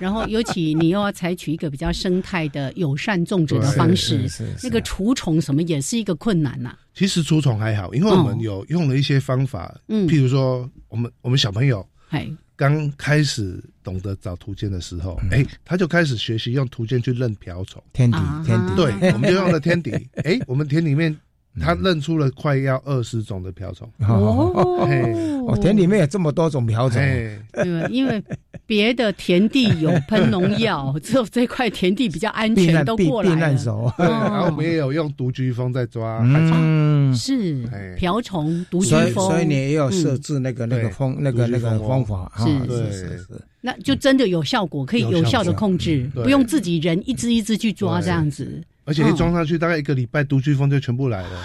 [0.00, 4.28] 然后尤其你又要采取一个比较生态的友善种植的方式，
[4.62, 6.76] 那个除虫什么也是一个困难呐。
[6.94, 11.86] 其实除虫还好，因为我们有用了一些方法，嗯，譬如说，我们我们小朋友，
[12.56, 19.90] 刚开始懂得找图鉴的时候，哎，他就开始学习用图鉴去认瓢虫，天敌，天敌，对，我们就用了天敌，
[20.24, 21.18] 哎，我们田里面。
[21.60, 23.88] 他认出了快要二十种的瓢虫。
[24.08, 24.52] 哦，
[25.48, 26.98] 哦，田里面有这么多种瓢虫，
[27.52, 28.22] 对，因为
[28.66, 33.94] 别的田地有喷农药， 只有这块田地比较安全，都过来了。
[33.98, 48.62] 然后我们也有用独居蜂在抓，嗯，是瓢虫独居蜂，所以你也有设置那个那个蜂那个那个方法，是是是，那就真的有效果，可以有效的控制，不用自己人一只一只去抓这样子。
[48.84, 51.44] 而且一装上去，大概一个礼拜，毒飓蜂就全部来了，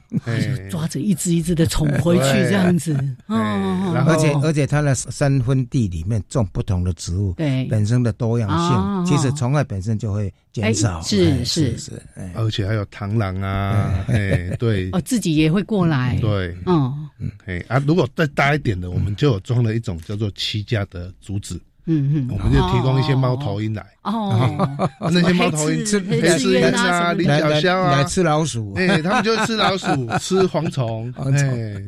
[0.70, 2.92] 抓着一只一只的宠回去这样子。
[3.28, 7.64] 嗯，而且而且它的三分地里面种不同的植物，对。
[7.66, 11.00] 本身的多样性，其实虫害本身就会减少。
[11.02, 11.76] 是是。
[11.78, 11.92] 是，
[12.34, 14.50] 而且还有螳螂啊，哎。
[14.58, 16.18] 对，哦自己也会过来。
[16.20, 21.60] 对，嗯嗯，哎啊，如果再大一点的，我们就有装了一种叫做七价的竹子。
[21.86, 23.86] 嗯嗯，我们就提供一些猫头鹰来。
[24.02, 24.68] 哦，
[25.00, 29.86] 那些猫头鹰吃黑翅鹰啊、菱角鸮啊，来吃老鼠，哎，他们就吃老鼠、
[30.18, 31.82] 吃蝗虫，哎，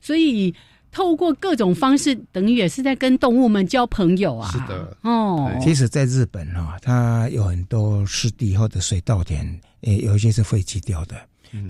[0.00, 0.52] 所以
[0.90, 4.50] 透过各种方式，等于也是在跟动物们交朋友啊。
[4.50, 9.46] 是的，哦，其实，在日本啊，它有很多湿地或者水稻田，
[9.82, 11.14] 诶，有一些是废弃掉的，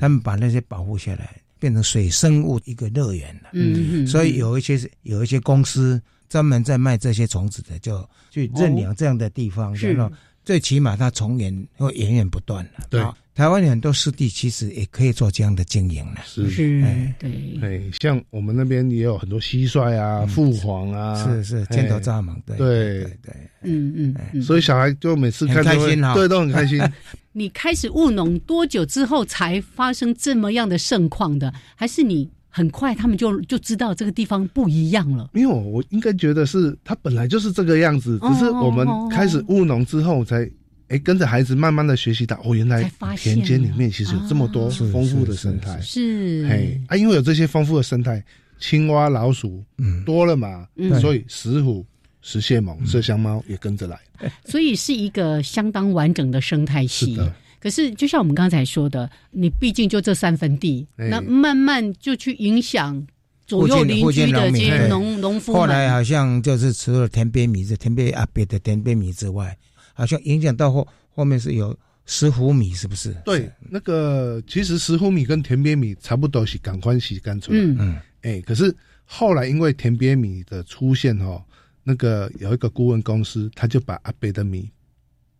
[0.00, 3.50] 他们把那些保护下来，变成水生物一个乐园了。
[3.52, 6.00] 嗯嗯，所以有一些是有一些公司。
[6.34, 10.12] 专门在卖这些虫子的，就去认养这样的地方，然后
[10.44, 12.84] 最起码它虫源会源源不断的。
[12.90, 13.00] 对，
[13.36, 16.22] 台湾有很多湿地，其实也可以做这样的经营了。
[16.24, 16.50] 是。
[16.50, 17.30] 是，哎对。
[17.62, 23.04] 哎，像我们那边也有很多蟋蟀啊、凤凰啊，是是，尖头蚱蜢，对对。
[23.22, 26.82] 对，嗯嗯，所以小孩就每次看开心哈，对，都很开心。
[27.30, 31.54] 你开始务农多久之后才发生这么样的盛况的？
[31.76, 32.28] 还是你？
[32.56, 35.28] 很快，他们就就知道这个地方不一样了。
[35.32, 40.48] 没有我应该觉得是它本来就是这个样子，只是我们开始务农之后，才
[40.86, 45.80] 哎跟着孩子慢慢的学习到哦，原来田间里面其实有这么多丰富的生态。
[45.80, 48.22] 是，哎啊，因为有这些丰富的生态，
[48.60, 49.60] 青蛙、老鼠
[50.06, 50.68] 多了嘛，
[51.00, 51.84] 所以石虎、
[52.22, 53.98] 石蟹獴、麝香猫也跟着来，
[54.44, 57.18] 所以是一个相当完整的生态系。
[57.64, 63.02] 可是，就像我们刚才说的，你毕竟就这三分地，那慢慢就去影响
[63.46, 65.54] 左右邻居的这些农农夫。
[65.54, 69.56] 后来好像就是除了田边米、田边阿别的田边米之外，
[69.94, 71.74] 好像影响到后后面是有
[72.04, 73.16] 石斛米，是不是？
[73.24, 77.58] 对，那个其实石斛米跟田边米差不多，是赶快洗干出来。
[77.58, 77.96] 嗯嗯。
[78.20, 81.42] 哎，可是后来因为田边米的出现哦，
[81.82, 84.70] 那个有一个顾问公司，他就把阿北的米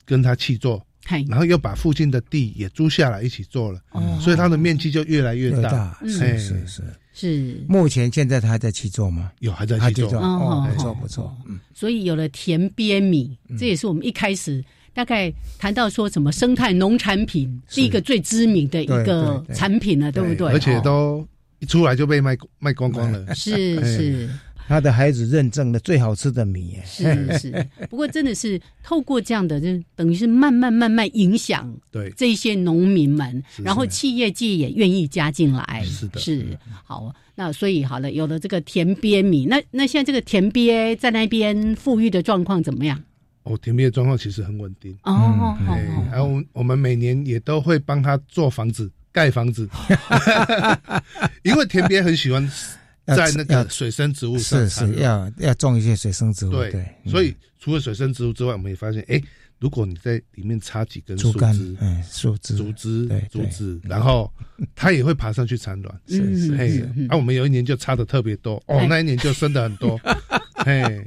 [0.07, 0.83] 跟他去做。
[1.29, 3.81] 然后又把附近的地也租下来一起做了，
[4.21, 5.99] 所以它的面积就越来越大。
[6.07, 7.65] 是是是是。
[7.69, 9.31] 目前现在他还在去做吗？
[9.41, 11.37] 有还在去做，哦，不错不错。
[11.47, 20.49] 嗯，所以有了田边米，这也是我们一开始大概谈到说什么生态农产品是一个最知名的一个产品了，对不对？
[20.53, 21.27] 而且都
[21.61, 23.35] 一出来就被卖卖光光了。
[23.35, 24.31] 是是。
[24.67, 27.67] 他的孩子认证了最好吃的米，是是。
[27.91, 35.83] 不过真的是透过这样的，就等于是慢慢慢慢影响对这些农民们，然后企业界也愿意加进来。
[35.85, 37.15] 是的，是好。
[37.37, 43.03] 那所以好了，有了这个田边米，那那现在这个田边在那边富裕的状况怎么样？
[43.43, 45.57] 哦，田边的状况其实很稳定哦。
[45.67, 49.69] 对，然后我们每年也都会帮他做房子、盖房子，
[51.43, 52.49] 因为田边很喜欢。
[53.07, 56.51] 在那个水生植物上，是是要要种一些水生植物。
[56.51, 59.21] 对，所以除了水生植物之外，我们也发现，哎，
[59.59, 64.33] 如果你在里面插几根树枝，嗯，树枝、竹枝、竹枝，然后
[64.75, 66.01] 它也会爬上去产卵。
[66.09, 70.01] 是是，嘿，啊，我们有一年就插的特别多，哦，那一年就生的很多。
[70.65, 71.05] 嘿，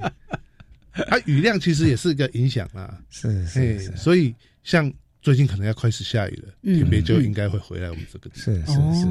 [0.92, 3.00] 它雨量其实也是一个影响啦。
[3.10, 4.94] 是是，所以像。
[5.28, 8.56] 最近可能要开始下雨了，天边就应该会回来我们这个地方。
[8.56, 9.06] 是是是，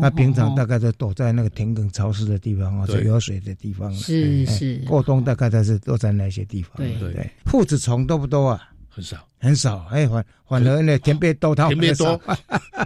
[0.00, 3.92] 那平常大概都躲在那个田埂潮湿的地方啊，就有水的地方。
[3.92, 6.76] 是是，过冬大概都是都在那些地方。
[6.76, 8.70] 对对，兔子虫多不多啊？
[8.98, 9.86] 很少，很少。
[9.92, 12.20] 哎，反反而呢，田边多，田边多，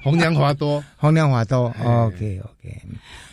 [0.03, 1.75] 红娘花多，红娘花多。
[1.83, 2.83] OK OK。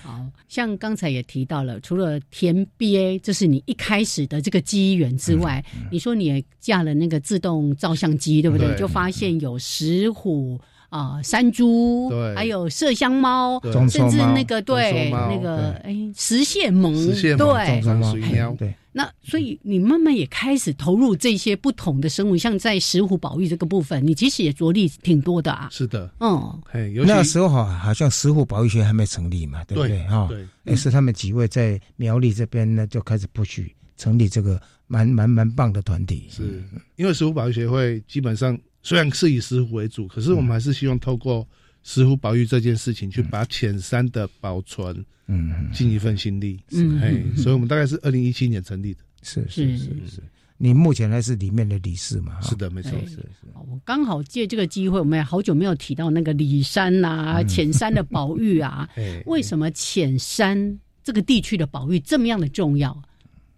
[0.01, 5.61] 好像刚才也提到了，除了田鳖，这是你一开始的这个机缘之外，
[5.91, 8.73] 你说你也架了那个自动照相机，对不对？
[8.77, 10.57] 就发现有石虎。
[10.89, 16.91] 啊，山猪，还有麝香猫，甚至那个对那个哎，石蟹獴，
[17.37, 18.73] 对，对。
[18.91, 25.69] 那所以你慢慢也开始投入这些不同的生物，像在石虎保育这个部分，你其实也着力挺多的啊。
[25.71, 26.59] 是的，嗯，
[27.05, 30.03] 那时候好，好像石虎保育学还没成立嘛，对不对？
[30.07, 36.25] 哈，对，也是他们几位在苗栗这边呢，就开始不许成立这个蛮蛮蛮棒的团体。
[36.27, 36.63] 是
[36.95, 38.57] 因为石虎保育协会基本上。
[38.82, 41.47] 虽然是以石斛为主，可是我们还是希望透过
[41.84, 46.59] 石斛保育这件事情，去把浅山的保存，嗯，尽一份心力。
[46.71, 49.01] 嗯，哎，所以我们大概是二零一七年成立的。
[49.21, 50.23] 是是是是，
[50.57, 52.39] 你目前还是里面的理事嘛？
[52.41, 52.91] 是的，没错。
[53.05, 53.25] 是是。
[53.67, 58.88] 我刚好借这个机会，我们也好久没有提到那个里山呐，浅山的保育啊。
[59.27, 62.97] 为什么浅山这个地区的保育这么样的重要？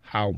[0.02, 0.34] 好，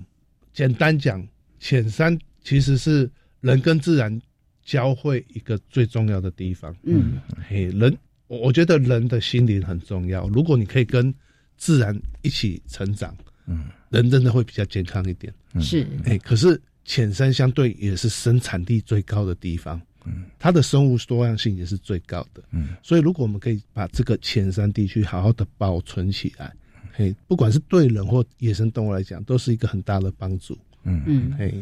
[0.54, 1.26] 简单讲，
[1.60, 3.10] 浅山其实是
[3.40, 4.22] 人跟自然。
[4.64, 7.96] 教会一个最重要的地方，嗯，嘿，人，
[8.28, 10.28] 我我觉得人的心灵很重要。
[10.30, 11.14] 如果你可以跟
[11.58, 15.34] 自然一起成长，嗯，人真的会比较健康一点。
[15.60, 26.54] 是，哎，可是浅山相对也是生产力最高的地方，嗯，它的生物多样性也是最高的，嗯，所以如果我们可以把这个浅山地区好好的保存起来，
[26.94, 31.04] 嘿，不管是对人或野生动物来讲，都是一个很大的帮助，嗯。
[31.06, 31.54] 嗯，嘿。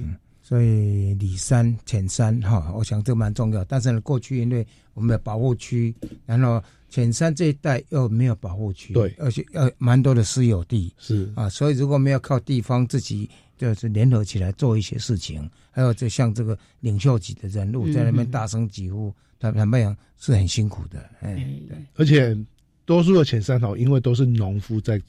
[0.51, 3.63] 所以里山、浅山哈，我想这蛮重要。
[3.63, 5.95] 但是呢，过去因为我们的保护区，
[6.25, 11.47] 然后浅山这一带又没有保护区，对，而且要蛮多的私有地，是啊。
[11.47, 21.35] 所以如果没有靠地方自己就是联合起来做一些事情，还有就像这个领袖级的人物在那边大声疾呼，他他们讲是很辛苦的，哎，
[21.69, 21.77] 对。
[21.95, 22.37] 而且
[22.83, 25.01] 多数的浅山哦，因为都是农夫在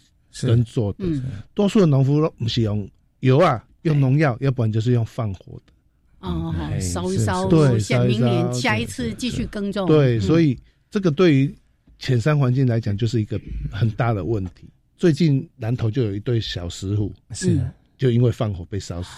[0.42, 1.04] 耕作的，
[1.52, 2.88] 多数的农夫不是用
[3.18, 3.60] 油啊。
[3.82, 5.72] 用农药，要不然就是用放火的。
[6.20, 9.86] 哦，烧一烧，对，下明年下一次继续耕种。
[9.86, 10.56] 对，所以
[10.88, 11.52] 这个对于
[11.98, 13.40] 浅山环境来讲，就是一个
[13.72, 14.68] 很大的问题。
[14.96, 17.60] 最近南头就有一对小石虎，是
[17.98, 19.08] 就因为放火被烧死。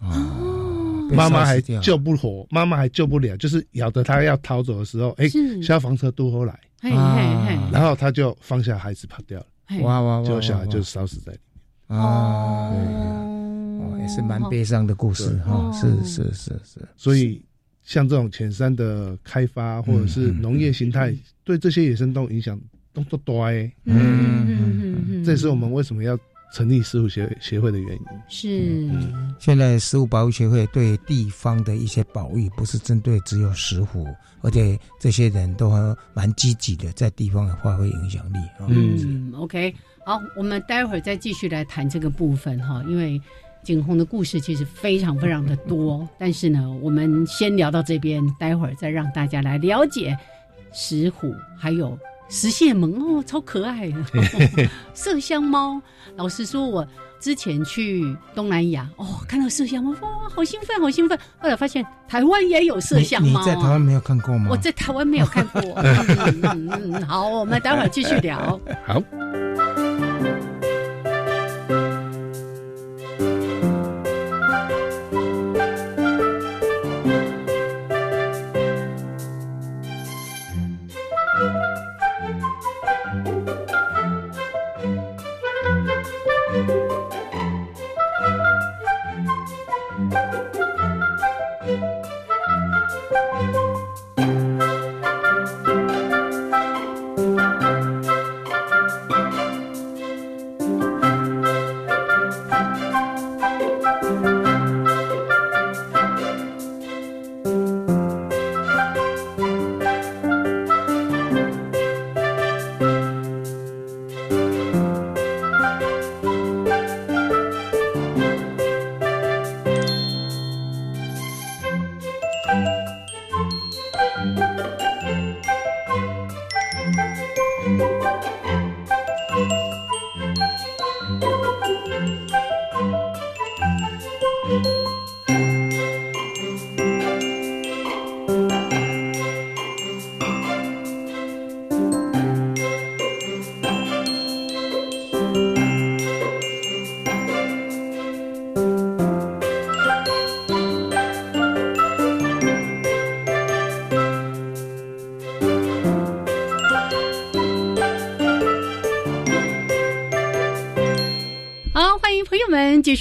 [0.00, 5.28] 哦，妈妈还救不活，妈妈还救不了，就是咬着他要逃走的时候，哎，
[5.62, 6.58] 消防车渡后来，
[7.70, 9.46] 然后他就放下孩子跑掉了。
[9.82, 10.26] 哇哇哇！
[10.26, 11.38] 就小孩就烧死在里
[11.88, 11.98] 面。
[11.98, 13.33] 哦。
[14.04, 17.42] 也是蛮悲伤的故事哈，是是是是，所以
[17.84, 22.60] 像这种浅山的开发或者是农业形态，对这些野生动物影响
[22.92, 26.18] 都都多哎，嗯嗯嗯，这也是我们为什么要
[26.52, 28.02] 成立食物协协会的原因。
[28.28, 28.90] 是，
[29.38, 34.06] 现在食物保护协会对地方的一些保育，不是针对只有石虎，
[34.42, 35.72] 而且这些人都
[36.12, 38.38] 蛮积极的，在地方发挥影响力。
[38.68, 39.74] 嗯，OK，
[40.04, 43.18] 好，我们待会儿再继续来谈这个部分哈，因为。
[43.64, 50.16] 景洪的故事其实非常非常的多，但是呢，我们先聊到这边，待会儿再让大家来了解
[50.72, 51.98] 石虎，还有
[52.28, 53.96] 石蟹萌哦，超可爱的
[54.94, 55.80] 麝香猫。
[56.16, 56.86] 老实说，我
[57.18, 61.18] 之前去东南亚哦，看到麝香猫，哇，好兴奋，好兴奋。
[61.38, 64.48] 后来发现台湾也有麝香猫，你在台湾没有看过吗？
[64.50, 65.62] 我在台湾没有看过。
[66.42, 68.60] 嗯嗯，好，我们待会儿继续聊。
[68.86, 69.02] 好。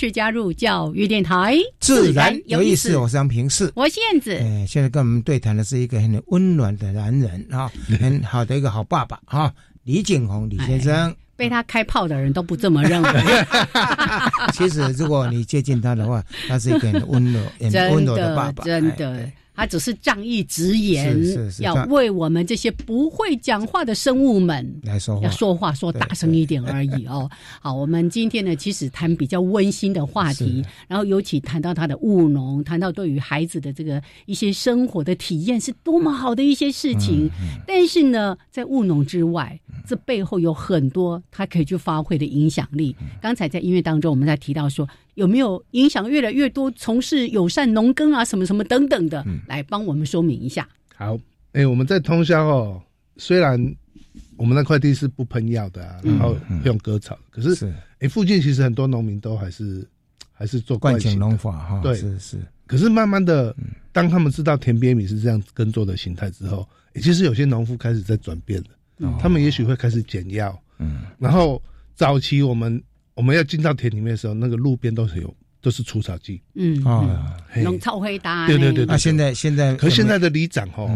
[0.03, 2.97] 们继续加入教育电台，自然有意思。
[2.97, 4.33] 我是杨平视，我是燕子。
[4.35, 9.53] 哎，现在跟我们对谈的是一个很温暖的男人啊， 很好的一个好爸爸啊，
[9.85, 11.15] 李景宏李先生。
[11.35, 13.23] 被他开炮的人都不这么认为。
[14.53, 19.31] 其实，如果你接近他的话，他是一个很温柔、很 温柔的爸爸，真的。
[19.55, 21.15] 他只是仗义直言，
[21.59, 27.29] 要为我们这些不会讲话的生物们来说要说话说大声一点而已哦。
[27.61, 37.29] 好，我们今天呢，其实谈比较温馨的话题，然后尤其谈到他的务农，谈到对于孩子的这个一些生活的体验是多么好的一些事情。
[37.67, 42.95] 但是呢，在务农之外，这背后有很多他可以去发挥的影响力。
[43.21, 44.87] 刚才在音乐当中，我们在提到说。
[45.15, 50.67] 有没有影响越来越多从事友善农耕啊，什么什么等等的，来帮我们说明一下。
[50.95, 51.17] 好，
[51.51, 52.81] 哎，我们在通宵哦，
[53.17, 53.59] 虽然
[54.37, 56.35] 我们那块地是不喷药的啊，然后
[56.65, 59.87] 用割草，可是哎，附近其实很多农民都还是
[60.31, 61.79] 还是做惯性农法哈。
[61.81, 62.37] 对，是是。
[62.65, 63.55] 可是慢慢的，
[63.91, 70.59] 当他们知道田边米是这样耕作的形态之后，其实有些农夫开始在转变了，他们也许会开始减药。
[70.79, 71.61] 嗯，然后
[71.93, 72.81] 早期我们。
[73.15, 76.41] 我们要进到田里面的时候，那个路边都是有，都是除草剂。
[76.55, 78.47] 嗯啊，农草会打。
[78.47, 78.85] 对对对。
[78.85, 80.89] 那现在现在，可现在的里长哈，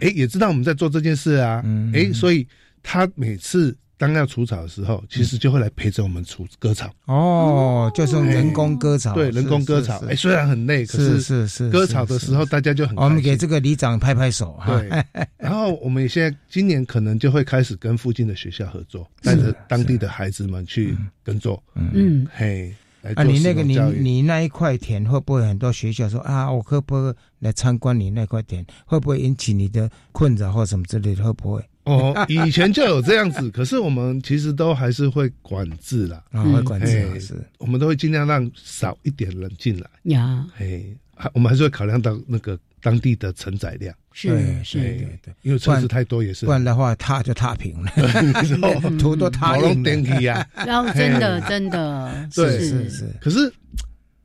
[0.00, 1.62] 哎，也知道我们在做这件事啊，
[1.92, 2.46] 哎，所以
[2.82, 6.88] 他每次当要除草的时候，其实就会来陪着我们除割草。
[7.04, 9.12] 哦，就是人工割草。
[9.12, 9.98] 对，人工割草。
[10.08, 12.96] 哎，虽然很累，可是是是割草的时候大家就很。
[12.96, 14.80] 我们给这个里长拍拍手哈。
[14.80, 15.04] 对。
[15.36, 20.96] 然后我们现在今年可能就会开始跟附近的学校合作，带着当地的孩子们去。
[21.24, 22.74] 耕作，嗯，嘿，
[23.14, 28.64] 啊，你那个你你那一块田会不会很多学校说啊，我可不可以来参观你那块田？
[28.86, 31.22] 会不会引起你的困扰或什么之类的？
[31.22, 31.62] 会不会？
[31.88, 39.86] 哦，以前就有这样子， 可是我们其实都还是会管制啦，会管制是，我们都会尽量让少一点人进来。
[40.04, 40.96] 呀，嘿，
[41.32, 42.58] 我们还是会考量到那个。
[42.80, 43.92] 当地的承载量。
[44.12, 44.28] 是
[44.62, 47.90] 是，对对，因为车子太多也是，不然的话踏就踏平了，
[49.00, 50.46] 土都踏平了。
[50.64, 52.88] 然后真的真的，对是。
[52.88, 53.08] 是。
[53.20, 53.52] 可是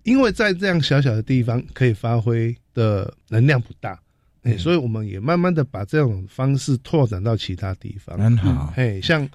[0.04, 4.00] 因为在这样小小的地方可以发挥的能量不大，
[4.44, 8.18] 哎，所以我们也慢慢的把这种方式拓展到其他地方。
[8.18, 9.28] 很好，哎，像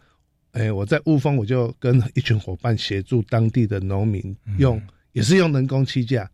[0.52, 4.80] 哎我在雾峰，我就跟一群伙伴协助当地的农民用，
[5.12, 6.30] 也是用人工栖架，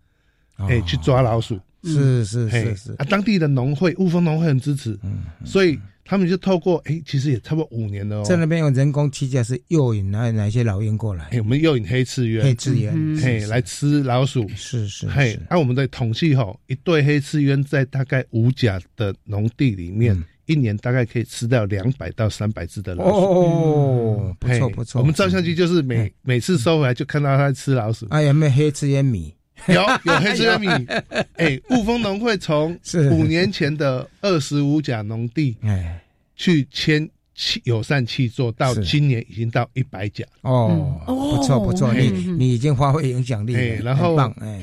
[0.56, 1.58] 哎去抓老鼠。
[1.84, 2.92] 是是是是。
[2.94, 11.30] 啊，当地的农会雾峰农会很支持，嗯，所以他们就透过哎，其实也差不多五年了哦，在那边有人工气架是诱引哪哪些老鹰过来？
[11.38, 15.38] 我们诱引黑刺鸢，黑刺鸢嘿来吃老鼠，是是嘿。
[15.48, 23.11] 按我们的统计吼，一对黑刺鸢在大概五甲的农地里面，一年大概可以吃掉两百到三百只的老鼠。
[23.11, 25.00] 哦，不错不错。
[25.00, 28.07] 我们照相机就是每每次收回来就看到它吃老鼠。
[28.11, 29.34] 哎，有没有黑刺鸢米？
[29.68, 30.66] 有有黑刺米，
[31.36, 32.78] 哎，雾峰农会从
[33.12, 36.00] 五年前的二十五甲农地，哎，
[36.36, 40.24] 去签气友善气作，到今年已经到一百甲。
[40.42, 44.16] 哦，不错不错，你你已经发挥影响力，哎然后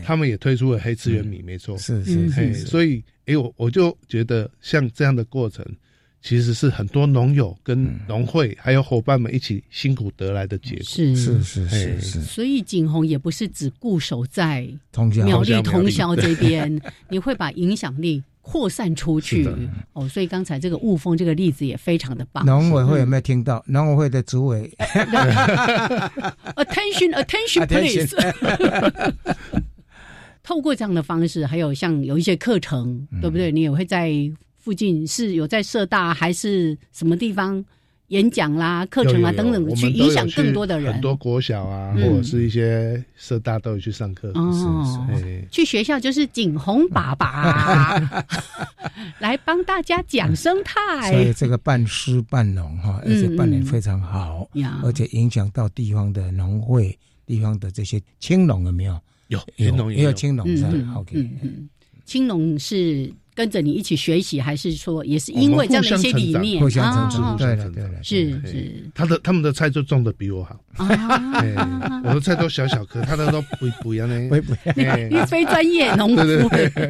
[0.06, 5.66] 他们也推出了黑资源米，没错，是是是，所以哎，我我就觉得像这样的过程。
[6.22, 10.84] 其实是很多农友跟农会还有伙伴们一起辛苦得来的结果。
[10.84, 12.22] 是是是是是。
[12.22, 14.68] 所以景洪也不是只固守在
[15.26, 19.50] 苗栗通宵这边， 你会把影响力扩散出去。
[19.94, 22.46] 哦，所以刚才这个雾峰这个例子也非常的棒。
[22.46, 23.64] 农委会有没有听到？
[23.68, 24.72] 农委会的主委。
[26.56, 28.16] Attention, attention, please。
[30.44, 33.52] 透过这样的方式，还有像有一些课程，对不对？
[33.52, 34.12] 你也会在。
[34.62, 37.66] 附近是有在社大还是什么地方
[38.10, 40.94] 演讲啦、课程啊等等，去影响更多的人。
[40.94, 44.32] 很多国小啊，或者是一些社大都有去上课。
[44.36, 45.10] 哦，
[45.50, 47.98] 去学校就是景洪爸爸
[49.20, 51.10] 来帮大家讲生态。
[51.10, 54.48] 所以这个半诗半农哈，而且办的非常好，
[54.84, 56.96] 而且影响到地方的农会、
[57.26, 59.00] 地方的这些青农有没有？
[59.28, 61.30] 有青农也有青农是 OK。
[62.06, 63.12] 青农是。
[63.34, 67.36] 跟着你一起学习，还是说也是因为这样的一些理念啊？
[67.38, 68.84] 对对对，是是。
[68.94, 70.60] 他的他们的菜就种的比我好，
[72.04, 75.00] 我的菜都小小颗，他的都不不一样呢，不不样。
[75.10, 76.22] 因为 非专业农夫，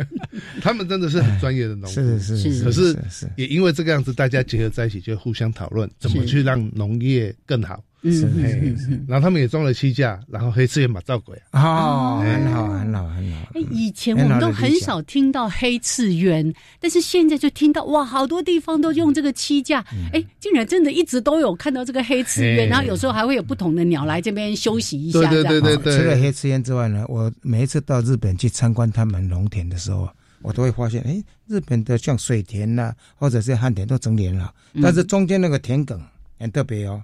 [0.61, 2.63] 他们真的是很专业的农夫，是是是。
[2.63, 2.95] 可是
[3.37, 7.83] 也因为这个样子，大家结合在一起，就互相讨论怎么去让农业更好。
[8.03, 13.37] 嗯，然后他们也装了七架，然后黑刺也马造鬼哦，很好，很好，很好。
[13.53, 25.19] 哎，以前我们都很少听到黑刺鸢，但是现在就听到哇，好多地方都用这个七架，哎，竟然真的一直都有看到这个黑刺鸢，然后有时候还会有不同的鸟来这边休息一下。
[25.29, 30.09] 对对对对，除了黑刺鸢之外呢，我每一次到日本去参观他们农田的时候。
[30.43, 35.95] 我都会发现，哎，日本的像水田呐，或者是旱田都整理了，但是中间那个田埂
[36.39, 36.99] 很特别哦，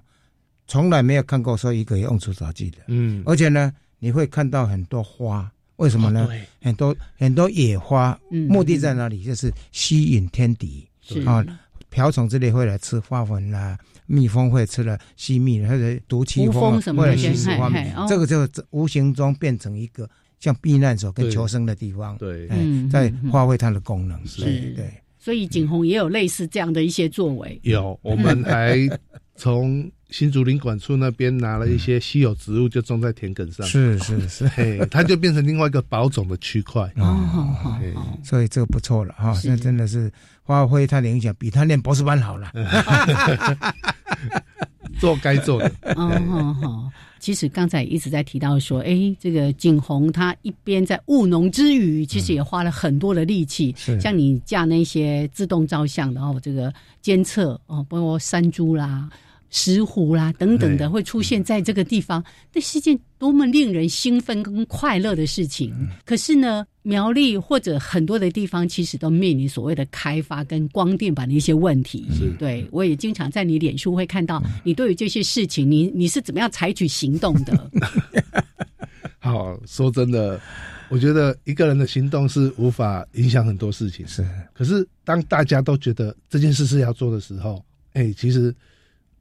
[0.68, 6.28] 从来没有看过说一个用除草剂的，嗯，而且呢，你会看到很多花，为什么呢？
[6.62, 9.24] 很多很多野花，目的在哪里？
[9.24, 10.86] 就是吸引天敌，
[11.26, 11.44] 啊，
[11.88, 20.08] 瓢虫之类会来吃花粉啦，蜜蜂会吃了吸蜜，或者毒气蜂会来吸食花蜜，这个就无形中变成一个。
[20.40, 22.48] 像避难所跟求生的地方，对，
[22.88, 24.44] 在发挥它的功能，是，
[24.76, 24.88] 对。
[25.18, 27.58] 所以景洪也有类似这样的一些作为。
[27.64, 28.78] 有，我们 还
[29.34, 33.66] 从新竹林管处那边拿了一些稀有植物，就种在田埂上。
[33.66, 36.90] 是是是，嘿，它就变成另外一个保种的区块。
[36.96, 37.46] 哦，
[38.24, 40.10] 所以这个不错了哈，那真的是
[40.44, 42.50] 发挥它的影响，比他念博士班好了。
[44.98, 45.70] 做该做的。
[45.94, 46.90] 哦，好。
[47.20, 59.08] 其实刚才一直在提到说，哎，这个景洪他一边在务农之余，其实也花了很多的力气，像你架那些自动照相，然后这个监测哦，包括山猪啦。
[59.50, 62.22] 石斛啦，等等的会出现在这个地方，
[62.52, 65.72] 这是件多么令人兴奋跟快乐的事情。
[66.04, 72.06] 可是呢，苗栗或者很多的地方，其实都面临所谓的开发跟光电板的一些问题。
[72.38, 77.70] 对我也经常在你脸书会看到你对于这些事情，你你是怎么样采取行动的？
[79.18, 80.38] 好，说真的，
[80.90, 84.06] 我觉得一个人的行动是无法影响很多事情。
[84.06, 84.22] 是，
[84.52, 88.54] 可是当大家都觉得这件事是要做的时候，哎，其实。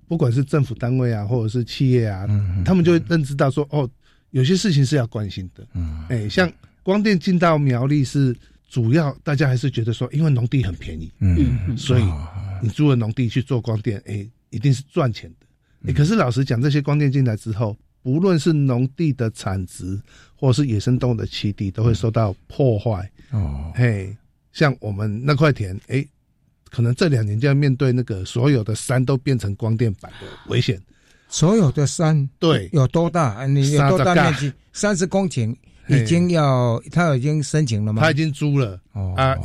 [0.08, 2.26] 不管是政府单位啊，或者是企业啊，
[2.64, 3.90] 他们就会认知到说，哦，
[4.32, 5.68] 有些事情是要关心的。
[5.74, 6.52] 嗯，哎，像
[6.82, 8.36] 光电进到苗栗是
[8.70, 12.04] 主要，大家还是觉得说，因为农地很便宜，嗯，所以
[12.62, 15.30] 你租了农地去做光电，哎，一定是赚钱
[15.84, 15.94] 的。
[15.94, 20.00] 可是老实讲，这些光电进来之后，不论是农地的产值，
[20.36, 23.12] 或者是野生动物的栖地，都会受到破坏。
[23.32, 24.16] 哦，嘿，
[24.54, 26.08] 像我们那块田，哎。
[26.72, 30.82] 可能这两年就要面对那个所有的山都变成光电板的危险。
[31.30, 33.46] 所有的山对有多大？
[33.46, 34.52] 你有多大面积？
[34.72, 35.56] 三十公顷
[35.88, 38.02] 已经要他已经申请了吗？
[38.02, 39.36] 他已经租了哦，啊，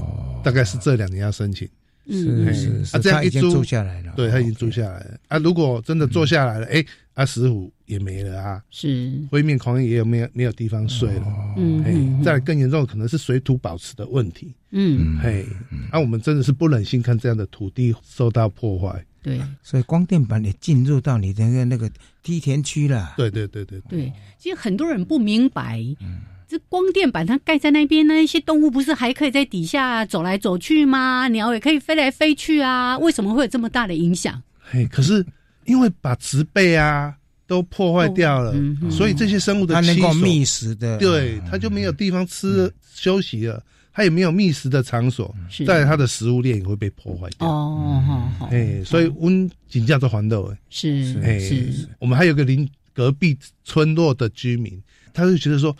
[0.45, 1.68] 大概是这两年要申请。
[2.07, 5.18] 是是是，啊，这样一租下来了，对他已经租下来了。
[5.28, 6.84] 啊，如果真的坐下来了，哎，
[7.14, 11.55] 啊，石虎也没了啊，是灰面狂也有没有没有地方睡了。
[11.57, 14.53] 嗯，哎，再更严重的可能是水土保持的问题。
[14.70, 15.46] 嗯，嘿，
[15.90, 19.05] 啊，我们真的是不忍心看这样的土地受到破坏。
[19.22, 21.88] 对，所以光电板也进入到你的那个
[22.24, 23.14] 梯田区了。
[23.16, 25.78] 对对对对对，其实很多人不明白。
[26.00, 26.22] 嗯。
[26.53, 31.26] 这光电板它盖在那边呢，一些动物不是还可以在底下走来走去吗？
[31.28, 34.42] 鸟也可以飞来飞去啊，为什么会有这么大的影响？
[34.61, 35.24] 嘿，可是
[35.64, 37.14] 因为把植被啊
[37.46, 38.55] 都破坏掉了，
[38.90, 45.34] 所以这些生物的它能够觅食的，对，它就没有地方吃休息了，它也没有觅食的场所，
[45.66, 47.48] 在它的食物链也会被破坏掉。
[47.48, 54.78] 哦，好，好，哎，所以温景价都还豆哎，是是，我们还有个邻隔壁村落的居民，
[55.14, 55.74] 他就觉得说。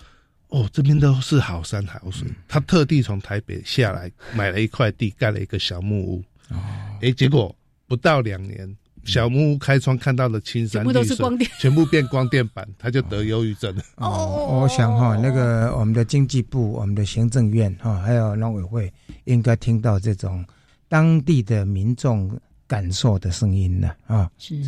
[0.53, 2.29] 哦，这边都是好山好水。
[2.47, 6.23] 他特地从台北下来买了一块地，盖了一个小木屋。
[6.51, 6.61] 哦，
[7.01, 11.17] 哎，结果不到两年，小木屋开窗看到了青山绿水，
[11.59, 13.83] 全部变光电板， 他就得忧郁症了。
[13.97, 18.93] 哦，我想哈，那个我们的经济部、我们的行政院哈，还有农委会，
[19.25, 20.45] 应该听到这种
[20.87, 22.31] 当地的民众
[22.67, 24.31] 感受的声音了啊。
[24.37, 24.63] 是，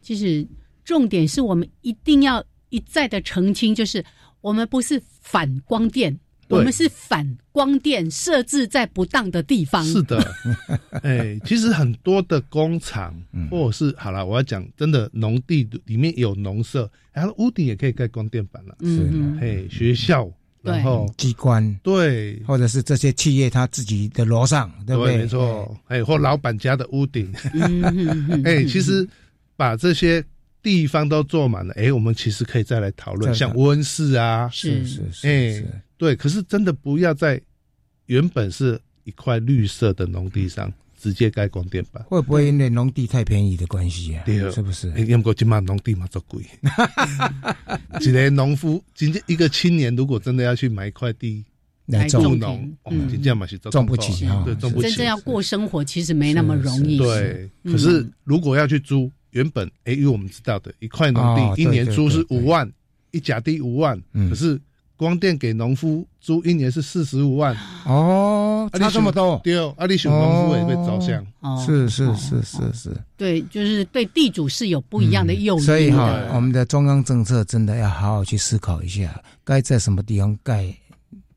[0.00, 0.46] 其实
[0.84, 4.04] 重点是我们一定要一再的澄清，就是。
[4.46, 6.16] 我们不是反光电，
[6.48, 9.84] 我们是反光电设置在不当的地方。
[9.84, 10.24] 是的，
[11.02, 13.12] 哎，其实很多的工厂，
[13.50, 18.76] 或者是好了，我要讲真的，农地里面有农舍，然后屋顶也可以盖光电板了。
[18.82, 20.30] 嗯，嘿，学校，
[20.62, 25.16] 然后机关，对，或者是这些企业他自己的楼上，对不对？
[25.16, 27.34] 没错，哎，或老板家的屋顶。
[28.46, 29.04] 哎，其实
[29.56, 30.24] 把这些。
[30.66, 37.40] 地方都坐满了，哎，我们其实可以再来讨论，像温室啊，是是是，哎，对，可是真的不要在
[38.06, 40.68] 原本是一块绿色的农地上
[41.00, 44.24] 直接盖光电板，会不会因为农地太便宜的关系啊？
[44.26, 44.88] 对，是不是？
[44.96, 46.42] 因为今嘛农地嘛做贵，
[48.02, 51.44] 几个农夫，今天一个青年如果真的要去买一块地
[51.86, 56.98] 来种农，嗯，这样嘛是种不起对，种不起，真正要过生活其实没那么容易。
[56.98, 59.08] 对，可是如果要去租。
[59.36, 62.70] 原本哎，因为我们知道的一块农地一年租是五万，
[63.10, 64.58] 一甲地五万，可是
[64.96, 69.38] 光电给农夫租一年是四十五万哦，差这么多。
[69.44, 71.22] 对，阿里熊农夫也被着想，
[71.66, 75.62] 是是是是是，对，就是对地主是有不一样的诱因。
[75.62, 80.74] 所以哈，我们的中央政策真的要好好去思考一下，该在什么地方盖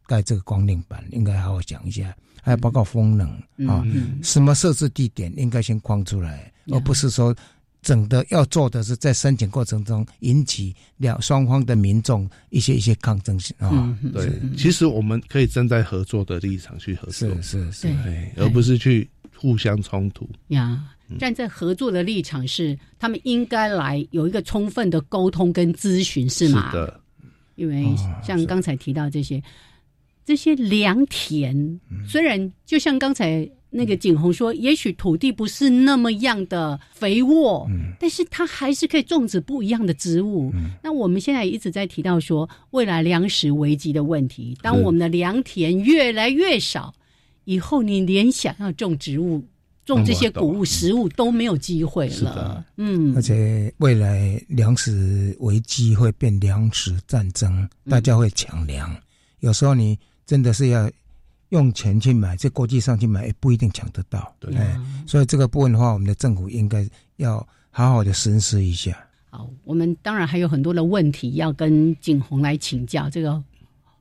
[0.08, 2.16] 盖这个光电板，应该好好讲一下。
[2.42, 3.28] 还有包括风能
[3.68, 3.86] 啊，
[4.24, 7.36] 什么设置地点应该先框出来，而不是说
[7.82, 13.98] 整的要做的是在申请过程中引起两双方的民众一些一些抗争性啊。
[14.14, 17.88] 对，其实我们可以站在合作的立场去合作，是是是，
[18.36, 20.84] 而不是去互相冲突呀。
[21.18, 26.70] 站在合作的立场是，他们应该来有一个充分的沟通跟咨询，是吗？
[26.72, 27.00] 是的，
[27.56, 27.86] 因为
[28.24, 29.42] 像刚才提到这些。
[30.26, 37.94] 这些良田虽然就像刚才那个景洪说，也许土地不是那么样的肥沃，嗯。
[38.00, 40.52] 但是它还是可以种植不一样的植物。
[40.82, 46.94] 那我们现在一直在提到说，未来粮食危机的问题，当我们的良田越来越少，
[47.46, 49.44] 以后你连想要种植物、
[49.86, 52.66] 种这些谷物、食物都没有机会了。
[52.78, 58.96] 嗯，而且未来粮食危机会变粮食战争，大家会抢粮，
[59.42, 59.96] 有时候你。
[60.30, 60.88] 真的是要
[61.50, 64.32] 用钱去买，在国际上去买也不一定抢得到。
[64.40, 64.54] 对，
[65.08, 67.38] 所以这个部分的话，我们的政府应该要
[67.72, 68.96] 好好的深思一下。
[69.32, 73.10] 好，我们当然还有很多的问题要跟景洪来请教。
[73.10, 73.44] 这个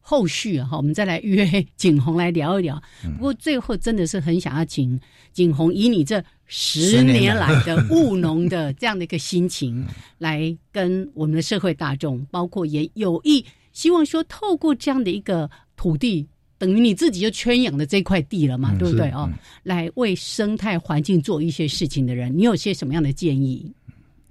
[0.03, 2.79] 后续哈，我们再来约景洪来聊一聊。
[3.17, 5.01] 不过最后真的是很想要请
[5.33, 9.83] 景洪，以你这十年来的务农的这样的一个心情，
[10.19, 15.51] 来跟我们的社会大众，包括也有意希望说，透过这样的一个。
[15.79, 19.33] 土地等于你自己就圈养的这块地了嘛，对不对哦？
[19.63, 23.73] 来为生态环境做一些事情的人，你有些什么样的建议？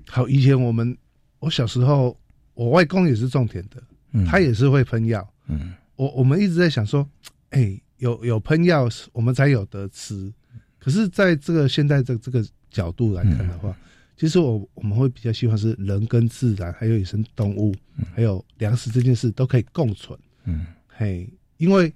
[0.05, 0.95] 好，以前我们
[1.39, 2.15] 我小时候，
[2.53, 3.81] 我外公也是种田的，
[4.25, 5.25] 他也是会喷药。
[5.47, 7.07] 嗯，我我们一直在想说，
[7.51, 10.31] 哎，有有喷药，我们才有得吃。
[10.77, 13.73] 可是，在这个现在这这个角度来看的话，
[14.17, 17.73] 其实我我们会比较希望是人跟自然，还有野生动物，
[18.13, 20.17] 还有粮食这件事都可以共存。
[20.43, 20.65] 嗯。
[20.99, 21.93] 嘿，因为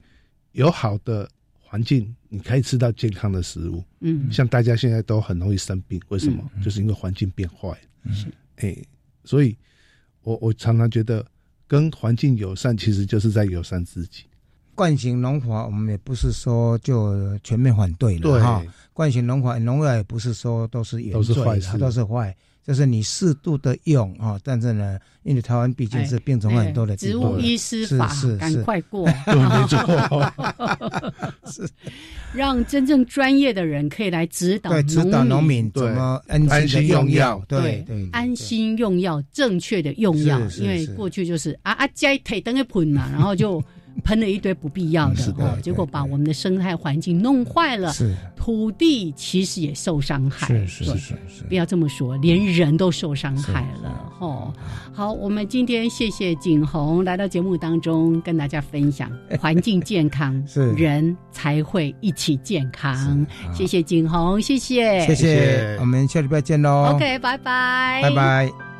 [0.51, 3.83] 有好的环境，你可以吃到健康的食物。
[4.01, 6.43] 嗯，像大家现在都很容易生病，为什么？
[6.63, 7.75] 就是因为环境变坏。
[8.11, 8.25] 是，
[8.57, 8.75] 哎，
[9.23, 9.55] 所以
[10.23, 11.25] 我我常常觉得，
[11.67, 14.25] 跟环境友善，其实就是在友善自己。
[14.73, 18.63] 惯性农法，我们也不是说就全面反对了哈。
[18.93, 22.35] 惯性农法，农药也不是说都是都是坏事，都是坏。
[22.65, 28.09] 就是你适度的用啊，但是呢，因为台湾毕竟是病虫很多的植物医师法，
[28.39, 30.33] 赶快过，没错，
[31.51, 31.67] 是。
[32.33, 35.69] 让真正专业的人可以来指导指导农民。
[35.71, 43.61] 怎么安心用药，对对，安心用药，正确的用药，因为过去就是啊啊，加腿等一喷呐，然后就。
[44.03, 47.91] 喷了一堆不必要的哦，结果把我们的生态环境弄坏了。
[47.93, 50.47] 是土地其实也受伤害。
[50.47, 54.51] 是是是是，不要这么说，连人都受伤害了哦。
[54.91, 63.23] 好，我们今天谢谢景洪来到节目当中，跟大家分享 环境健康，是人才会一起健康。
[63.53, 66.95] 谢谢景洪，谢谢谢谢，我们下礼拜见喽。
[66.95, 68.70] OK，拜拜，拜拜。